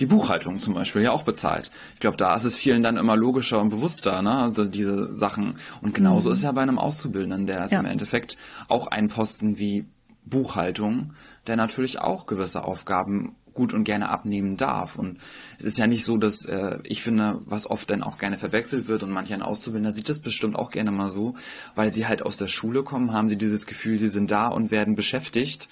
[0.00, 1.70] die Buchhaltung zum Beispiel ja auch bezahlt.
[1.94, 5.56] Ich glaube, da ist es vielen dann immer logischer und bewusster, ne, also diese Sachen.
[5.82, 6.34] Und genauso mhm.
[6.34, 7.80] ist ja bei einem Auszubildenden, der ist ja.
[7.80, 9.86] im Endeffekt auch ein Posten wie
[10.24, 11.12] Buchhaltung,
[11.46, 14.96] der natürlich auch gewisse Aufgaben gut und gerne abnehmen darf.
[14.96, 15.18] Und
[15.58, 18.88] es ist ja nicht so, dass äh, ich finde, was oft dann auch gerne verwechselt
[18.88, 21.34] wird und manch ein Auszubildender sieht das bestimmt auch gerne mal so,
[21.74, 24.70] weil sie halt aus der Schule kommen, haben sie dieses Gefühl, sie sind da und
[24.70, 25.68] werden beschäftigt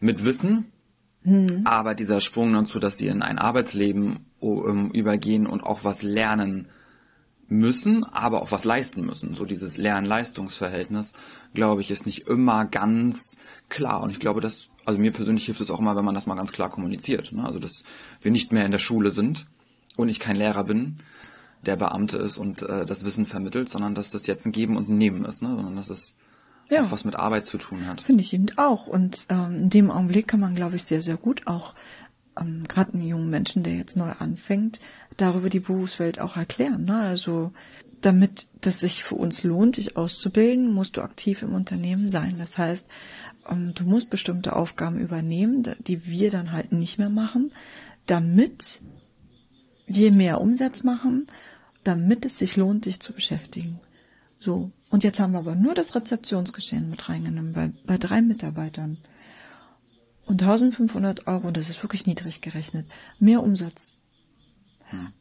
[0.00, 0.66] mit Wissen.
[1.22, 1.62] Mhm.
[1.64, 6.68] Aber dieser Sprung dazu, dass sie in ein Arbeitsleben um, übergehen und auch was lernen
[7.50, 9.34] müssen, aber auch was leisten müssen.
[9.34, 11.12] So dieses Lern-Leistungsverhältnis,
[11.52, 13.36] glaube ich, ist nicht immer ganz
[13.68, 14.02] klar.
[14.02, 16.34] Und ich glaube, das also mir persönlich hilft es auch immer, wenn man das mal
[16.34, 17.32] ganz klar kommuniziert.
[17.32, 17.44] Ne?
[17.44, 17.84] Also dass
[18.20, 19.46] wir nicht mehr in der Schule sind
[19.96, 20.96] und ich kein Lehrer bin,
[21.64, 24.88] der Beamte ist und äh, das Wissen vermittelt, sondern dass das jetzt ein Geben und
[24.88, 25.54] ein Nehmen ist, ne?
[25.54, 26.16] sondern dass es
[26.70, 26.82] ja.
[26.82, 28.00] auch was mit Arbeit zu tun hat.
[28.00, 28.88] Finde ich eben auch.
[28.88, 31.74] Und ähm, in dem Augenblick kann man, glaube ich, sehr, sehr gut auch
[32.38, 34.80] ähm, gerade einem jungen Menschen, der jetzt neu anfängt,
[35.16, 36.84] darüber die Berufswelt auch erklären.
[36.84, 36.98] Ne?
[36.98, 37.52] Also
[38.00, 42.36] damit das sich für uns lohnt, dich auszubilden, musst du aktiv im Unternehmen sein.
[42.38, 42.88] Das heißt,
[43.50, 47.52] du musst bestimmte Aufgaben übernehmen, die wir dann halt nicht mehr machen,
[48.06, 48.80] damit
[49.86, 51.26] wir mehr Umsatz machen,
[51.84, 53.80] damit es sich lohnt, dich zu beschäftigen.
[54.38, 54.70] So.
[54.88, 58.98] Und jetzt haben wir aber nur das Rezeptionsgeschehen mit reingenommen bei, bei drei Mitarbeitern.
[60.26, 62.86] Und 1500 Euro, und das ist wirklich niedrig gerechnet,
[63.18, 63.94] mehr Umsatz.
[64.90, 65.12] Hm.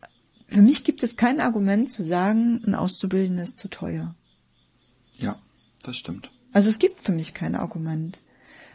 [0.48, 4.16] Für mich gibt es kein Argument zu sagen, ein Auszubildender ist zu teuer.
[5.16, 5.40] Ja,
[5.84, 6.32] das stimmt.
[6.52, 8.20] Also es gibt für mich kein Argument.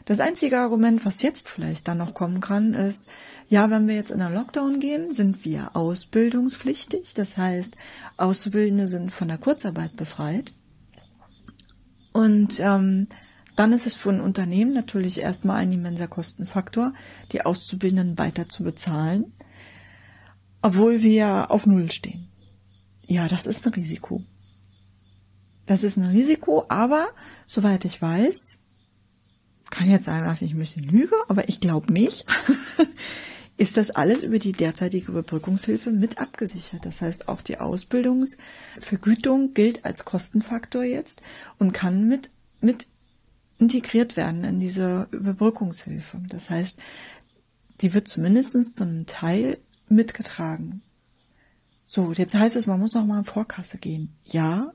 [0.07, 3.09] Das einzige Argument, was jetzt vielleicht dann noch kommen kann, ist,
[3.49, 7.15] ja, wenn wir jetzt in einen Lockdown gehen, sind wir ausbildungspflichtig.
[7.15, 7.75] Das heißt,
[8.19, 10.53] Auszubildende sind von der Kurzarbeit befreit.
[12.13, 13.09] Und ähm,
[13.57, 16.93] dann ist es für ein Unternehmen natürlich erstmal ein immenser Kostenfaktor,
[17.33, 19.33] die Auszubildenden weiter zu bezahlen,
[20.61, 22.29] obwohl wir auf Null stehen.
[23.07, 24.23] Ja, das ist ein Risiko.
[25.67, 27.09] Das ist ein Risiko, aber
[27.47, 28.59] soweit ich weiß,
[29.71, 32.27] kann jetzt sein, dass ich ein bisschen lüge, aber ich glaube nicht,
[33.57, 36.85] ist das alles über die derzeitige Überbrückungshilfe mit abgesichert.
[36.85, 41.23] Das heißt, auch die Ausbildungsvergütung gilt als Kostenfaktor jetzt
[41.59, 42.89] und kann mit, mit
[43.59, 46.21] integriert werden in diese Überbrückungshilfe.
[46.29, 46.77] Das heißt,
[47.81, 50.83] die wird zumindest zu einem Teil mitgetragen.
[51.87, 54.15] So, jetzt heißt es, man muss noch mal in Vorkasse gehen.
[54.25, 54.73] Ja,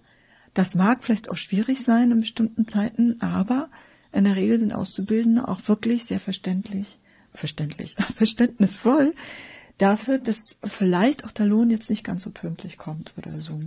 [0.59, 3.69] das mag vielleicht auch schwierig sein in bestimmten Zeiten, aber
[4.11, 6.99] in der Regel sind Auszubildende auch wirklich sehr verständlich,
[7.33, 9.13] verständlich, verständnisvoll
[9.77, 13.61] dafür, dass vielleicht auch der Lohn jetzt nicht ganz so pünktlich kommt oder so.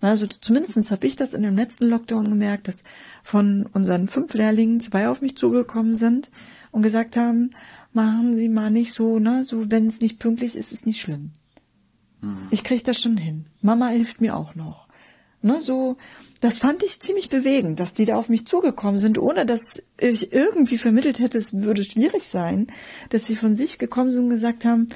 [0.00, 2.84] Also zumindest habe ich das in dem letzten Lockdown gemerkt, dass
[3.24, 6.30] von unseren fünf Lehrlingen zwei auf mich zugekommen sind
[6.70, 7.50] und gesagt haben,
[7.92, 11.32] machen Sie mal nicht so, ne, so wenn es nicht pünktlich ist, ist nicht schlimm.
[12.20, 12.46] Mhm.
[12.52, 13.46] Ich kriege das schon hin.
[13.60, 14.87] Mama hilft mir auch noch.
[15.40, 15.96] Ne, so,
[16.40, 20.32] das fand ich ziemlich bewegend, dass die da auf mich zugekommen sind, ohne dass ich
[20.32, 22.66] irgendwie vermittelt hätte, es würde schwierig sein,
[23.10, 24.88] dass sie von sich gekommen sind und gesagt haben,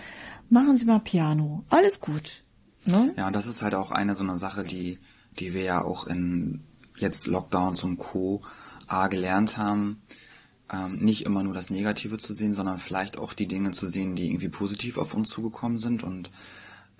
[0.48, 2.42] machen Sie mal Piano, alles gut.
[2.84, 3.12] Ne?
[3.16, 4.98] Ja, und das ist halt auch eine so eine Sache, die,
[5.38, 6.62] die wir ja auch in
[6.98, 8.42] jetzt Lockdowns und Co.
[8.86, 10.02] A gelernt haben,
[10.70, 14.14] ähm, nicht immer nur das Negative zu sehen, sondern vielleicht auch die Dinge zu sehen,
[14.14, 16.30] die irgendwie positiv auf uns zugekommen sind und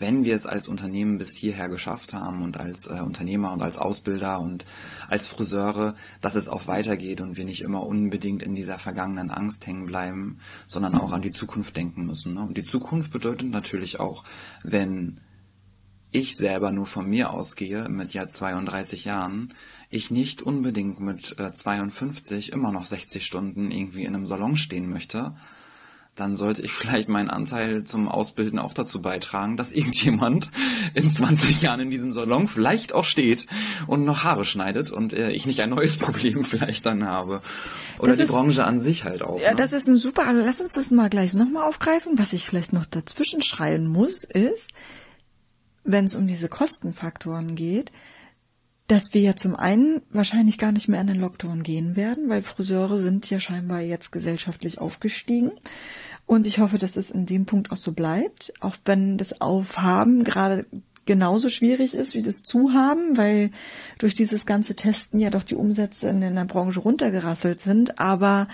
[0.03, 3.79] wenn wir es als Unternehmen bis hierher geschafft haben und als äh, Unternehmer und als
[3.79, 4.67] Ausbilder und
[5.09, 9.67] als Friseure, dass es auch weitergeht und wir nicht immer unbedingt in dieser vergangenen Angst
[9.67, 12.35] hängen bleiben, sondern auch an die Zukunft denken müssen.
[12.35, 12.43] Ne?
[12.43, 14.25] Und die Zukunft bedeutet natürlich auch,
[14.65, 15.21] wenn
[16.11, 19.55] ich selber nur von mir ausgehe, mit ja 32 Jahren,
[19.89, 24.91] ich nicht unbedingt mit äh, 52 immer noch 60 Stunden irgendwie in einem Salon stehen
[24.91, 25.37] möchte,
[26.15, 30.51] dann sollte ich vielleicht meinen Anteil zum Ausbilden auch dazu beitragen, dass irgendjemand
[30.95, 33.47] in 20 Jahren in diesem Salon vielleicht auch steht
[33.87, 37.41] und noch Haare schneidet und äh, ich nicht ein neues Problem vielleicht dann habe.
[37.99, 39.41] Oder das die ist, Branche an sich halt auch.
[39.41, 39.57] Ja, ne?
[39.57, 42.19] das ist ein super, aber lass uns das mal gleich nochmal aufgreifen.
[42.19, 44.71] Was ich vielleicht noch dazwischen schreien muss, ist,
[45.85, 47.91] wenn es um diese Kostenfaktoren geht,
[48.93, 52.43] dass wir ja zum einen wahrscheinlich gar nicht mehr in den Lockdown gehen werden, weil
[52.43, 55.51] Friseure sind ja scheinbar jetzt gesellschaftlich aufgestiegen.
[56.27, 60.25] Und ich hoffe, dass es in dem Punkt auch so bleibt, auch wenn das Aufhaben
[60.25, 60.67] gerade
[61.07, 63.51] genauso schwierig ist wie das Zuhaben, weil
[63.97, 67.99] durch dieses ganze Testen ja doch die Umsätze in der Branche runtergerasselt sind.
[67.99, 68.47] Aber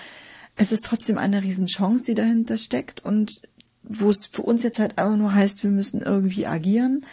[0.54, 3.42] es ist trotzdem eine Riesenchance, die dahinter steckt und
[3.82, 7.04] wo es für uns jetzt halt einfach nur heißt, wir müssen irgendwie agieren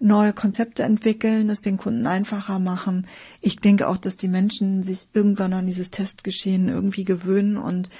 [0.00, 3.06] neue Konzepte entwickeln, es den Kunden einfacher machen.
[3.40, 7.90] Ich denke auch, dass die Menschen sich irgendwann an dieses Testgeschehen irgendwie gewöhnen und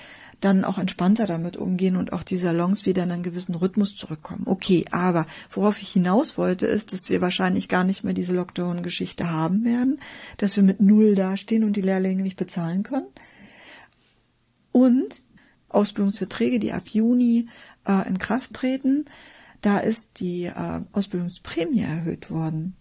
[0.41, 4.45] dann auch entspannter damit umgehen und auch die Salons wieder in einen gewissen Rhythmus zurückkommen.
[4.47, 9.31] Okay, aber worauf ich hinaus wollte, ist, dass wir wahrscheinlich gar nicht mehr diese Lockdown-Geschichte
[9.31, 10.01] haben werden,
[10.37, 13.09] dass wir mit Null dastehen und die Lehrlinge nicht bezahlen können.
[14.71, 15.23] Und
[15.71, 17.49] Ausbildungsverträge, die ab Juni
[17.87, 19.07] äh, in Kraft treten,
[19.61, 22.77] da ist die äh, Ausbildungsprämie erhöht worden.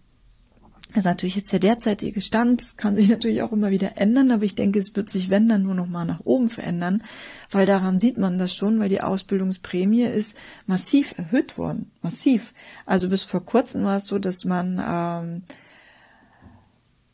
[0.88, 4.44] Das ist natürlich jetzt der derzeitige Stand, kann sich natürlich auch immer wieder ändern, aber
[4.44, 7.02] ich denke, es wird sich, wenn dann, nur noch mal nach oben verändern,
[7.50, 10.34] weil daran sieht man das schon, weil die Ausbildungsprämie ist
[10.66, 12.54] massiv erhöht worden, massiv.
[12.86, 15.42] Also bis vor kurzem war es so, dass man, ähm,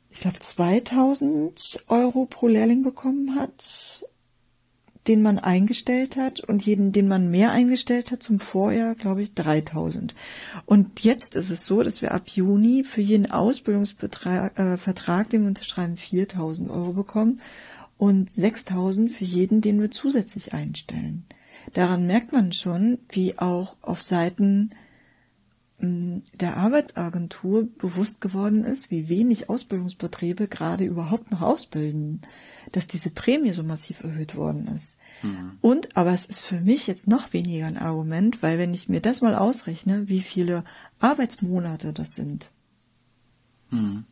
[0.09, 4.05] ich glaube, 2000 Euro pro Lehrling bekommen hat
[5.07, 9.35] den man eingestellt hat und jeden, den man mehr eingestellt hat zum Vorjahr, glaube ich,
[9.35, 10.15] 3000.
[10.65, 15.49] Und jetzt ist es so, dass wir ab Juni für jeden Ausbildungsvertrag, äh, den wir
[15.49, 17.41] unterschreiben, 4000 Euro bekommen
[17.99, 21.25] und 6000 für jeden, den wir zusätzlich einstellen.
[21.75, 24.71] Daran merkt man schon, wie auch auf Seiten
[25.79, 32.23] hm, der Arbeitsagentur bewusst geworden ist, wie wenig Ausbildungsbetriebe gerade überhaupt noch ausbilden
[32.77, 34.97] dass diese Prämie so massiv erhöht worden ist.
[35.23, 35.59] Mhm.
[35.61, 39.01] Und, aber es ist für mich jetzt noch weniger ein Argument, weil wenn ich mir
[39.01, 40.65] das mal ausrechne, wie viele
[40.99, 42.51] Arbeitsmonate das sind,
[43.71, 44.05] mhm.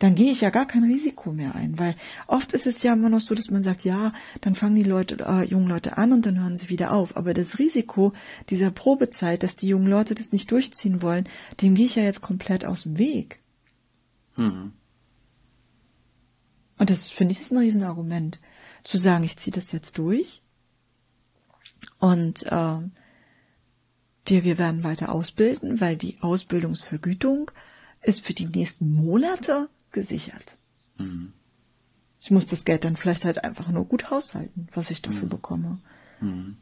[0.00, 1.94] dann gehe ich ja gar kein Risiko mehr ein, weil
[2.26, 5.18] oft ist es ja immer noch so, dass man sagt, ja, dann fangen die Leute,
[5.24, 7.16] äh, jungen Leute an und dann hören sie wieder auf.
[7.16, 8.14] Aber das Risiko
[8.50, 11.28] dieser Probezeit, dass die jungen Leute das nicht durchziehen wollen,
[11.62, 13.38] dem gehe ich ja jetzt komplett aus dem Weg.
[14.34, 14.72] Mhm.
[16.78, 18.38] Und das finde ich ist ein Riesenargument,
[18.84, 20.42] zu sagen, ich ziehe das jetzt durch
[21.98, 22.78] und äh,
[24.26, 27.50] wir, wir werden weiter ausbilden, weil die Ausbildungsvergütung
[28.02, 30.56] ist für die nächsten Monate gesichert.
[30.98, 31.32] Mhm.
[32.20, 35.30] Ich muss das Geld dann vielleicht halt einfach nur gut haushalten, was ich dafür mhm.
[35.30, 35.78] bekomme.
[36.20, 36.56] Mhm.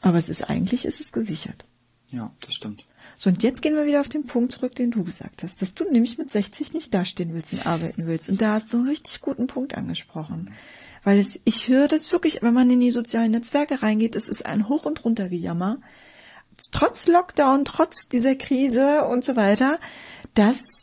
[0.00, 1.64] Aber es ist eigentlich, ist es gesichert.
[2.10, 2.84] Ja, das stimmt.
[3.16, 5.74] So, und jetzt gehen wir wieder auf den Punkt zurück, den du gesagt hast, dass
[5.74, 8.28] du nämlich mit 60 nicht dastehen willst und arbeiten willst.
[8.28, 10.52] Und da hast du einen richtig guten Punkt angesprochen.
[11.04, 14.46] Weil es, ich höre das wirklich, wenn man in die sozialen Netzwerke reingeht, es ist
[14.46, 15.78] ein Hoch- und Runtergejammer.
[16.70, 19.78] Trotz Lockdown, trotz dieser Krise und so weiter,
[20.34, 20.82] dass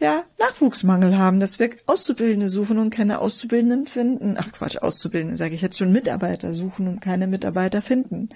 [0.00, 4.36] ja, Nachwuchsmangel haben, dass wir Auszubildende suchen und keine Auszubildenden finden.
[4.38, 8.30] Ach Quatsch, Auszubildende sage ich jetzt schon Mitarbeiter suchen und keine Mitarbeiter finden.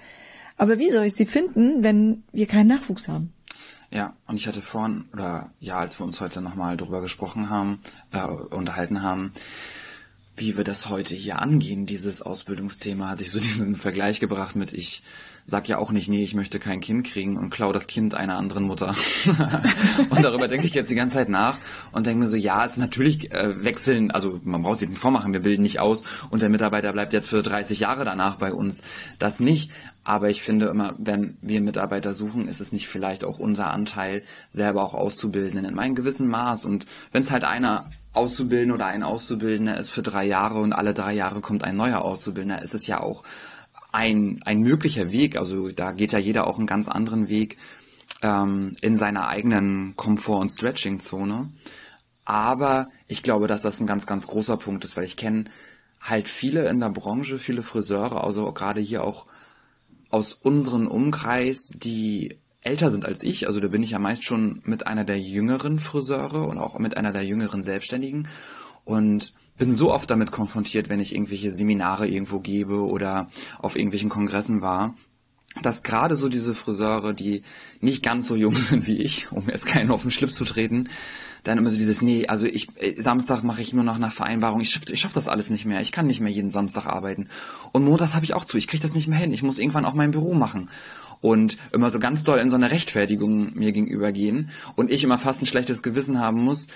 [0.59, 3.31] Aber wie soll ich sie finden, wenn wir keinen Nachwuchs haben?
[3.91, 7.79] Ja, und ich hatte vorhin, oder ja, als wir uns heute nochmal drüber gesprochen haben,
[8.11, 9.31] äh, unterhalten haben,
[10.35, 14.73] wie wir das heute hier angehen, dieses Ausbildungsthema, hatte ich so diesen Vergleich gebracht mit
[14.73, 15.01] ich
[15.45, 18.37] sag ja auch nicht, nee, ich möchte kein Kind kriegen und klau das Kind einer
[18.37, 18.95] anderen Mutter.
[20.09, 21.57] und darüber denke ich jetzt die ganze Zeit nach
[21.91, 25.01] und denke mir so, ja, es ist natürlich äh, wechseln, also man braucht sich nicht
[25.01, 28.53] vormachen, wir bilden nicht aus und der Mitarbeiter bleibt jetzt für 30 Jahre danach bei
[28.53, 28.81] uns.
[29.17, 29.71] Das nicht.
[30.03, 34.23] Aber ich finde immer, wenn wir Mitarbeiter suchen, ist es nicht vielleicht auch unser Anteil,
[34.49, 36.65] selber auch auszubilden in einem gewissen Maß.
[36.65, 40.93] Und wenn es halt einer Auszubildende oder ein Auszubildender ist für drei Jahre und alle
[40.93, 43.23] drei Jahre kommt ein neuer Auszubildender, ist es ja auch
[43.91, 47.57] ein, ein möglicher Weg, also da geht ja jeder auch einen ganz anderen Weg
[48.21, 51.51] ähm, in seiner eigenen Komfort- und Stretching-Zone.
[52.25, 55.45] Aber ich glaube, dass das ein ganz, ganz großer Punkt ist, weil ich kenne
[55.99, 59.25] halt viele in der Branche, viele Friseure, also gerade hier auch
[60.09, 63.47] aus unserem Umkreis, die älter sind als ich.
[63.47, 66.97] Also da bin ich ja meist schon mit einer der jüngeren Friseure und auch mit
[66.97, 68.27] einer der jüngeren Selbstständigen.
[68.85, 74.09] Und bin so oft damit konfrontiert, wenn ich irgendwelche Seminare irgendwo gebe oder auf irgendwelchen
[74.09, 74.95] Kongressen war,
[75.61, 77.43] dass gerade so diese Friseure, die
[77.81, 80.89] nicht ganz so jung sind wie ich, um jetzt keinen auf den Schlips zu treten,
[81.43, 84.61] dann immer so dieses, nee, also ich, äh, Samstag mache ich nur noch nach Vereinbarung,
[84.61, 87.29] ich schaff, ich schaff das alles nicht mehr, ich kann nicht mehr jeden Samstag arbeiten.
[87.71, 89.85] Und montags habe ich auch zu, ich kriege das nicht mehr hin, ich muss irgendwann
[89.85, 90.69] auch mein Büro machen.
[91.21, 95.17] Und immer so ganz doll in so eine Rechtfertigung mir gegenüber gehen und ich immer
[95.17, 96.67] fast ein schlechtes Gewissen haben muss,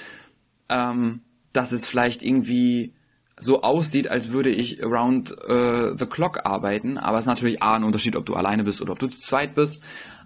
[0.69, 1.21] ähm,
[1.53, 2.93] dass es vielleicht irgendwie
[3.37, 6.97] so aussieht, als würde ich around uh, the clock arbeiten.
[6.97, 9.19] Aber es ist natürlich A, ein Unterschied, ob du alleine bist oder ob du zu
[9.19, 9.81] zweit bist.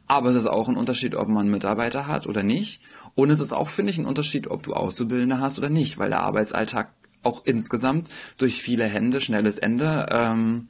[0.07, 2.81] Aber es ist auch ein Unterschied, ob man Mitarbeiter hat oder nicht.
[3.15, 6.09] Und es ist auch, finde ich, ein Unterschied, ob du Auszubildende hast oder nicht, weil
[6.09, 6.89] der Arbeitsalltag
[7.23, 10.69] auch insgesamt durch viele Hände, schnelles Ende, ähm,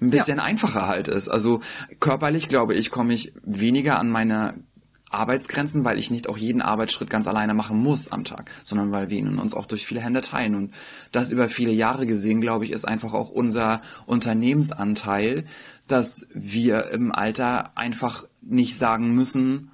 [0.00, 0.44] ein bisschen ja.
[0.44, 1.28] einfacher halt ist.
[1.28, 1.60] Also
[1.98, 4.54] körperlich, glaube ich, komme ich weniger an meine
[5.10, 9.10] Arbeitsgrenzen, weil ich nicht auch jeden Arbeitsschritt ganz alleine machen muss am Tag, sondern weil
[9.10, 10.54] wir ihn uns auch durch viele Hände teilen.
[10.54, 10.74] Und
[11.12, 15.44] das über viele Jahre gesehen, glaube ich, ist einfach auch unser Unternehmensanteil,
[15.86, 19.70] dass wir im Alter einfach nicht sagen müssen,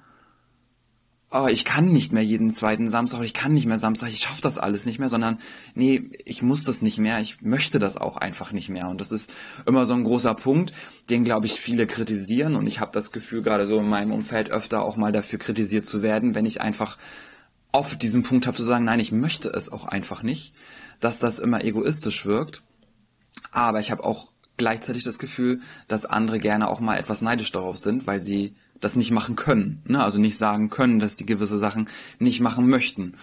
[1.31, 4.41] oh, ich kann nicht mehr jeden zweiten Samstag, ich kann nicht mehr Samstag, ich schaffe
[4.41, 5.39] das alles nicht mehr, sondern
[5.73, 8.87] nee, ich muss das nicht mehr, ich möchte das auch einfach nicht mehr.
[8.87, 9.33] Und das ist
[9.65, 10.71] immer so ein großer Punkt,
[11.09, 12.55] den, glaube ich, viele kritisieren.
[12.55, 15.85] Und ich habe das Gefühl, gerade so in meinem Umfeld öfter auch mal dafür kritisiert
[15.85, 16.97] zu werden, wenn ich einfach
[17.71, 20.53] auf diesen Punkt habe zu sagen, nein, ich möchte es auch einfach nicht,
[20.99, 22.63] dass das immer egoistisch wirkt.
[23.51, 27.77] Aber ich habe auch gleichzeitig das Gefühl, dass andere gerne auch mal etwas neidisch darauf
[27.77, 29.81] sind, weil sie das nicht machen können.
[29.85, 30.03] Ne?
[30.03, 31.89] Also nicht sagen können, dass die gewisse Sachen
[32.19, 33.15] nicht machen möchten.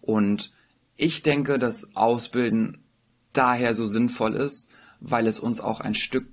[0.00, 0.52] Und
[0.96, 2.84] ich denke, dass Ausbilden
[3.32, 4.68] daher so sinnvoll ist,
[5.00, 6.26] weil es uns auch ein Stück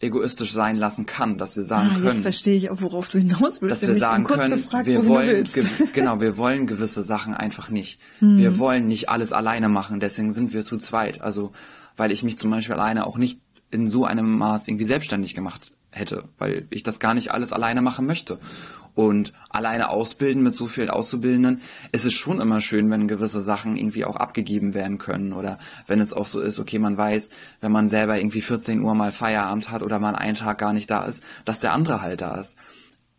[0.00, 2.06] egoistisch sein lassen kann, dass wir sagen ah, können.
[2.06, 3.82] Jetzt verstehe ich auch, worauf du hinaus willst.
[3.82, 5.46] Dass wir sagen können, gefragt, wir wollen,
[5.92, 8.00] genau, wir wollen gewisse Sachen einfach nicht.
[8.20, 8.38] Hm.
[8.38, 11.20] Wir wollen nicht alles alleine machen, deswegen sind wir zu zweit.
[11.20, 11.52] Also,
[11.96, 13.40] weil ich mich zum Beispiel alleine auch nicht
[13.70, 17.82] in so einem Maß irgendwie selbstständig gemacht hätte, weil ich das gar nicht alles alleine
[17.82, 18.38] machen möchte.
[18.94, 21.60] Und alleine ausbilden mit so vielen Auszubildenden,
[21.92, 26.00] ist es schon immer schön, wenn gewisse Sachen irgendwie auch abgegeben werden können oder wenn
[26.00, 27.30] es auch so ist, okay, man weiß,
[27.60, 30.90] wenn man selber irgendwie 14 Uhr mal Feierabend hat oder mal einen Tag gar nicht
[30.90, 32.56] da ist, dass der andere halt da ist.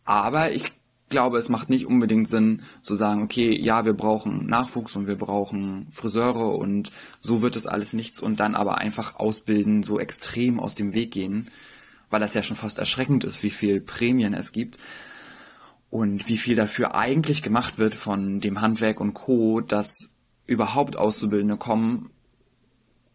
[0.03, 0.71] Aber ich
[1.09, 5.17] glaube, es macht nicht unbedingt Sinn zu sagen, okay, ja, wir brauchen Nachwuchs und wir
[5.17, 10.59] brauchen Friseure und so wird es alles nichts und dann aber einfach ausbilden, so extrem
[10.59, 11.49] aus dem Weg gehen
[12.11, 14.77] weil das ja schon fast erschreckend ist, wie viel Prämien es gibt.
[15.91, 20.09] Und wie viel dafür eigentlich gemacht wird von dem Handwerk und Co., dass
[20.47, 22.09] überhaupt Auszubildende kommen.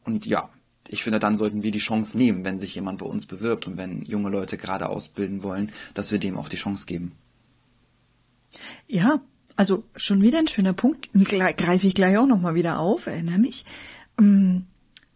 [0.05, 0.51] Und ja,
[0.87, 3.79] ich finde, dann sollten wir die Chance nehmen, wenn sich jemand bei uns bewirbt und
[3.79, 7.13] wenn junge Leute gerade ausbilden wollen, dass wir dem auch die Chance geben.
[8.87, 9.21] Ja,
[9.57, 11.09] also schon wieder ein schöner Punkt.
[11.15, 13.65] Greife ich gleich auch nochmal wieder auf, erinnere mich.
[14.19, 14.59] Mm,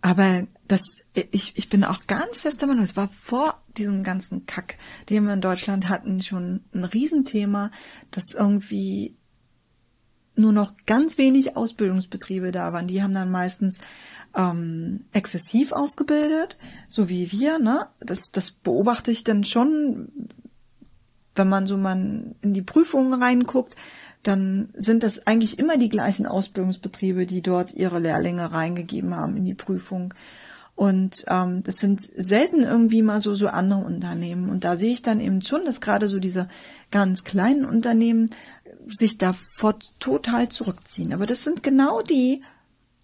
[0.01, 0.83] aber das,
[1.33, 5.27] ich, ich bin auch ganz fest der Meinung, es war vor diesem ganzen Kack, den
[5.27, 7.73] wir in Deutschland hatten, schon ein Riesenthema,
[8.13, 9.17] dass irgendwie
[10.37, 12.87] nur noch ganz wenig Ausbildungsbetriebe da waren.
[12.87, 13.79] Die haben dann meistens
[14.37, 16.57] ähm, exzessiv ausgebildet,
[16.89, 17.59] so wie wir.
[17.59, 17.89] Ne?
[17.99, 20.13] Das, das beobachte ich dann schon,
[21.35, 23.75] wenn man so mal in die Prüfungen reinguckt,
[24.23, 29.47] dann sind das eigentlich immer die gleichen Ausbildungsbetriebe, die dort ihre Lehrlinge reingegeben haben in
[29.47, 30.15] die Prüfung.
[30.81, 34.49] Und ähm, das sind selten irgendwie mal so so andere Unternehmen.
[34.49, 36.49] Und da sehe ich dann eben schon, dass gerade so diese
[36.91, 38.31] ganz kleinen Unternehmen
[38.87, 41.13] sich davor total zurückziehen.
[41.13, 42.43] Aber das sind genau die,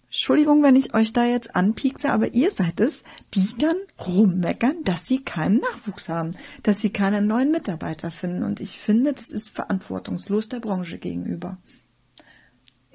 [0.07, 3.03] Entschuldigung, wenn ich euch da jetzt anpiekse, aber ihr seid es,
[3.35, 8.41] die dann rummeckern, dass sie keinen Nachwuchs haben, dass sie keinen neuen Mitarbeiter finden.
[8.41, 11.59] Und ich finde, das ist verantwortungslos der Branche gegenüber.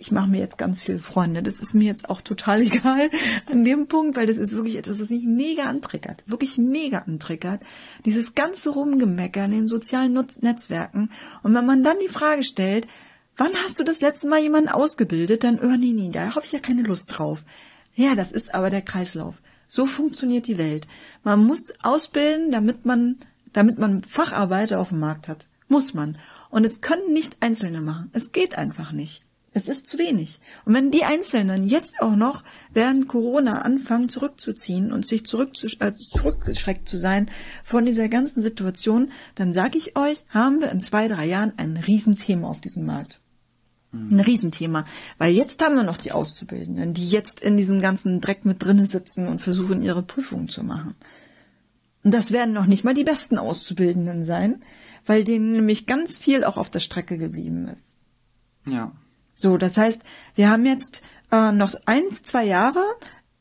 [0.03, 1.45] Ich mache mir jetzt ganz viele Freunde.
[1.45, 3.09] Das ist mir jetzt auch total egal
[3.47, 6.25] an dem Punkt, weil das ist wirklich etwas, was mich mega antriggert.
[6.27, 7.63] Wirklich mega antriggert.
[8.05, 11.09] Dieses ganze Rumgemeckern in den sozialen Netzwerken.
[11.45, 12.89] Und wenn man dann die Frage stellt,
[13.39, 15.43] Wann hast du das letzte Mal jemanden ausgebildet?
[15.43, 17.43] Dann, oh nee, nee, da habe ich ja keine Lust drauf.
[17.95, 19.37] Ja, das ist aber der Kreislauf.
[19.69, 20.87] So funktioniert die Welt.
[21.25, 23.21] Man muss ausbilden, damit man,
[23.55, 25.47] damit man Facharbeiter auf dem Markt hat.
[25.69, 26.19] Muss man.
[26.51, 28.11] Und es können nicht Einzelne machen.
[28.13, 29.22] Es geht einfach nicht.
[29.55, 30.41] Es ist zu wenig.
[30.65, 32.43] Und wenn die Einzelnen jetzt auch noch
[32.73, 37.31] während Corona anfangen zurückzuziehen und sich zurückzu, äh, zurückgeschreckt zu sein
[37.63, 41.77] von dieser ganzen Situation, dann sage ich euch, haben wir in zwei, drei Jahren ein
[41.77, 43.21] Riesenthema auf diesem Markt.
[43.93, 44.87] Ein Riesenthema.
[45.19, 48.87] Weil jetzt haben wir noch die Auszubildenden, die jetzt in diesem ganzen Dreck mit drinnen
[48.87, 50.95] sitzen und versuchen, ihre Prüfungen zu machen.
[52.03, 54.63] Und das werden noch nicht mal die besten Auszubildenden sein,
[55.05, 57.85] weil denen nämlich ganz viel auch auf der Strecke geblieben ist.
[58.67, 58.93] Ja.
[59.43, 60.03] So, das heißt,
[60.37, 62.85] wir haben jetzt äh, noch ein, zwei Jahre,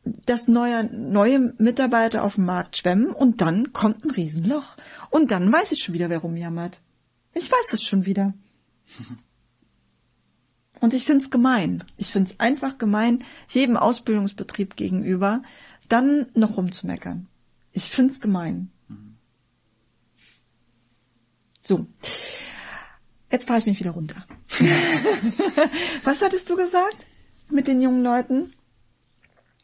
[0.04, 4.78] dass neue, neue Mitarbeiter auf dem Markt schwemmen und dann kommt ein Riesenloch.
[5.12, 6.82] Und dann weiß ich schon wieder, wer rumjammert.
[7.36, 8.34] Ich weiß es schon wieder.
[10.80, 11.84] Und ich find's gemein.
[11.98, 15.44] Ich find's einfach gemein, jedem Ausbildungsbetrieb gegenüber
[15.88, 17.28] dann noch rumzumeckern.
[17.72, 18.72] Ich find's gemein.
[21.62, 21.86] So.
[23.32, 24.26] Jetzt fahre ich mich wieder runter.
[26.04, 26.98] Was hattest du gesagt
[27.50, 28.54] mit den jungen Leuten?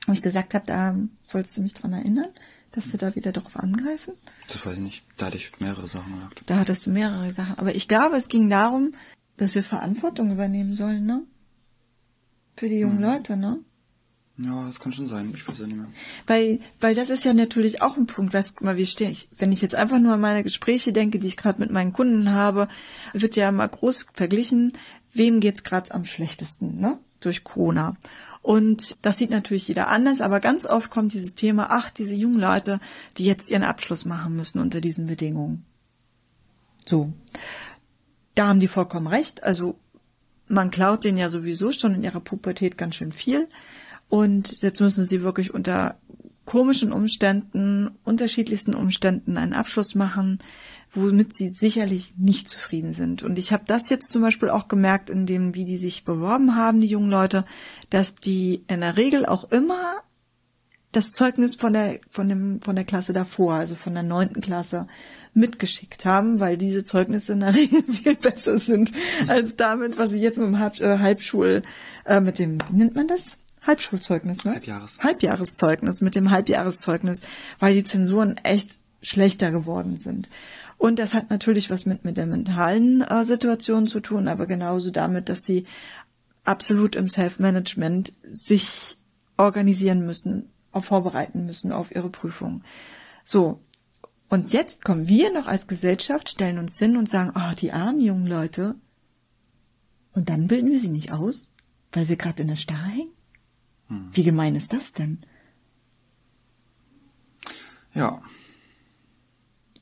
[0.06, 2.30] Wo ich gesagt habe, da sollst du mich dran erinnern,
[2.72, 4.14] dass wir da wieder darauf angreifen.
[4.48, 5.04] Das weiß ich nicht.
[5.18, 6.44] Da hatte ich mehrere Sachen gesagt.
[6.46, 7.60] Da hattest du mehrere Sachen.
[7.60, 8.94] Aber ich glaube, es ging darum,
[9.36, 11.24] dass wir Verantwortung übernehmen sollen, ne?
[12.56, 13.04] Für die jungen mhm.
[13.04, 13.60] Leute, ne?
[14.40, 15.32] Ja, das kann schon sein.
[15.34, 15.88] Ich weiß ja nicht mehr.
[16.28, 19.30] Weil, weil das ist ja natürlich auch ein Punkt, weißt du mal, wie stehe ich,
[19.38, 22.32] wenn ich jetzt einfach nur an meine Gespräche denke, die ich gerade mit meinen Kunden
[22.32, 22.68] habe,
[23.14, 24.74] wird ja immer groß verglichen,
[25.12, 27.00] wem geht's gerade am schlechtesten, ne?
[27.20, 27.98] Durch Corona.
[28.44, 32.40] Und das sieht natürlich jeder anders, aber ganz oft kommt dieses Thema, ach, diese jungen
[32.40, 32.80] Leute,
[33.18, 35.66] die jetzt ihren Abschluss machen müssen unter diesen Bedingungen.
[36.86, 37.12] So.
[38.36, 39.42] Da haben die vollkommen recht.
[39.44, 39.80] Also
[40.48, 43.50] man klaut denen ja sowieso schon in ihrer Pubertät ganz schön viel.
[44.10, 45.98] Und jetzt müssen sie wirklich unter
[46.46, 50.40] komischen Umständen, unterschiedlichsten Umständen einen Abschluss machen,
[50.94, 53.22] womit sie sicherlich nicht zufrieden sind.
[53.22, 56.56] Und ich habe das jetzt zum Beispiel auch gemerkt, in dem, wie die sich beworben
[56.56, 57.46] haben, die jungen Leute,
[57.90, 59.98] dass die in der Regel auch immer
[60.94, 64.88] das Zeugnis von der, von dem, von der Klasse davor, also von der neunten Klasse,
[65.34, 68.92] mitgeschickt haben, weil diese Zeugnisse in der Regel viel besser sind
[69.28, 71.62] als damit, was sie jetzt mit dem äh, Halbschul,
[72.06, 73.38] äh, mit dem, wie nennt man das?
[73.68, 74.54] Halbschulzeugnis, ne?
[74.54, 75.00] Halbjahres.
[75.00, 77.22] Halbjahreszeugnis, mit dem Halbjahreszeugnis,
[77.60, 80.30] weil die Zensuren echt schlechter geworden sind.
[80.78, 84.92] Und das hat natürlich was mit, mit der mentalen äh, Situation zu tun, aber genauso
[84.92, 85.66] damit, dass sie
[86.44, 88.98] absolut im Self-Management sich
[89.38, 90.50] organisieren müssen,
[90.80, 92.64] vorbereiten müssen auf ihre Prüfung.
[93.24, 93.60] So.
[94.30, 98.02] Und jetzt kommen wir noch als Gesellschaft, stellen uns hin und sagen, oh, die armen
[98.02, 98.76] jungen Leute.
[100.14, 101.50] Und dann bilden wir sie nicht aus,
[101.94, 103.17] weil wir gerade in der Starre hängen?
[103.88, 104.10] Hm.
[104.12, 105.20] Wie gemein ist das denn?
[107.94, 108.22] Ja.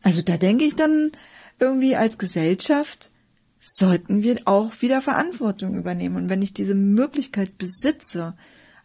[0.01, 1.11] Also da denke ich dann
[1.59, 3.11] irgendwie als Gesellschaft
[3.59, 6.15] sollten wir auch wieder Verantwortung übernehmen.
[6.15, 8.35] Und wenn ich diese Möglichkeit besitze,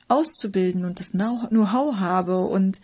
[0.08, 2.80] auszubilden und das Know-how habe und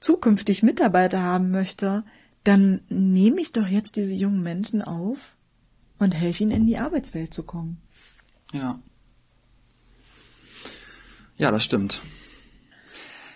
[0.00, 2.04] zukünftig Mitarbeiter haben möchte,
[2.44, 5.18] dann nehme ich doch jetzt diese jungen Menschen auf
[5.98, 7.78] und helfe ihnen in die Arbeitswelt zu kommen.
[8.52, 8.80] Ja.
[11.36, 12.02] Ja, das stimmt.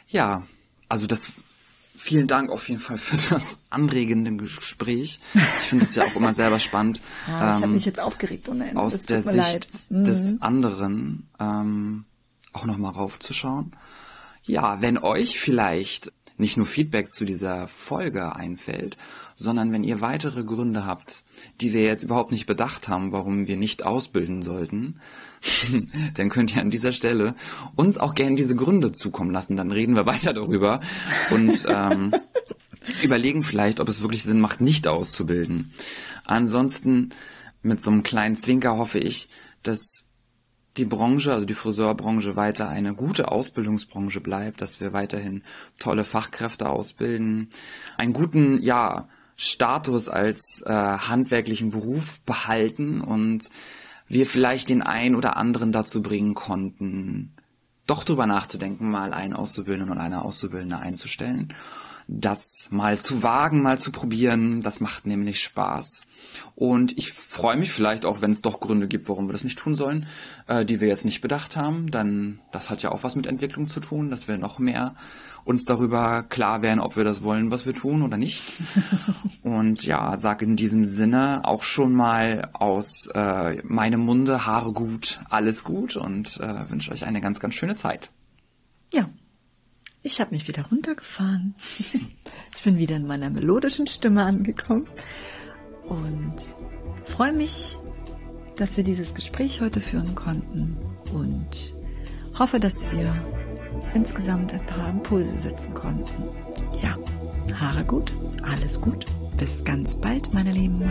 [0.09, 0.47] Ja,
[0.89, 1.33] also das
[1.97, 5.21] vielen Dank auf jeden Fall für das anregende Gespräch.
[5.35, 7.01] Ich finde es ja auch immer selber spannend.
[7.29, 8.81] Ja, ich ähm, habe mich jetzt aufgeregt ohne Ende.
[8.81, 10.05] Aus der Sicht mhm.
[10.05, 12.05] des anderen ähm,
[12.53, 13.73] auch nochmal raufzuschauen.
[14.45, 18.97] Ja, wenn euch vielleicht nicht nur Feedback zu dieser Folge einfällt,
[19.37, 21.25] sondern wenn ihr weitere Gründe habt,
[21.61, 25.01] die wir jetzt überhaupt nicht bedacht haben, warum wir nicht ausbilden sollten,
[26.15, 27.35] dann könnt ihr an dieser Stelle
[27.77, 29.57] uns auch gerne diese Gründe zukommen lassen.
[29.57, 30.81] Dann reden wir weiter darüber
[31.31, 32.15] und ähm,
[33.03, 35.73] überlegen vielleicht, ob es wirklich Sinn macht, nicht auszubilden.
[36.25, 37.11] Ansonsten
[37.63, 39.29] mit so einem kleinen Zwinker hoffe ich,
[39.63, 40.05] dass
[40.77, 45.43] die Branche, also die Friseurbranche weiter eine gute Ausbildungsbranche bleibt, dass wir weiterhin
[45.79, 47.51] tolle Fachkräfte ausbilden,
[47.97, 53.49] einen guten, ja, Status als äh, handwerklichen Beruf behalten und
[54.11, 57.33] wir vielleicht den einen oder anderen dazu bringen konnten,
[57.87, 61.55] doch drüber nachzudenken, mal einen Auszubildenden und eine Auszubildende einzustellen.
[62.09, 66.03] Das mal zu wagen, mal zu probieren, das macht nämlich Spaß.
[66.57, 69.59] Und ich freue mich vielleicht auch, wenn es doch Gründe gibt, warum wir das nicht
[69.59, 70.07] tun sollen,
[70.49, 71.93] äh, die wir jetzt nicht bedacht haben.
[71.93, 74.97] Dann, das hat ja auch was mit Entwicklung zu tun, dass wir noch mehr
[75.51, 78.43] uns darüber klar werden, ob wir das wollen, was wir tun oder nicht.
[79.43, 85.21] Und ja, sage in diesem Sinne auch schon mal aus äh, meinem Munde Haare gut,
[85.29, 88.11] alles gut und äh, wünsche euch eine ganz, ganz schöne Zeit.
[88.93, 89.09] Ja,
[90.03, 91.55] ich habe mich wieder runtergefahren.
[92.55, 94.87] ich bin wieder in meiner melodischen Stimme angekommen
[95.89, 96.37] und
[97.05, 97.77] freue mich,
[98.57, 100.77] dass wir dieses Gespräch heute führen konnten
[101.13, 101.75] und
[102.39, 103.15] hoffe, dass wir
[103.95, 106.25] insgesamt ein paar Impulse setzen konnten.
[106.83, 106.97] Ja,
[107.55, 108.13] Haare gut,
[108.43, 109.07] alles gut.
[109.37, 110.91] Bis ganz bald, meine Lieben.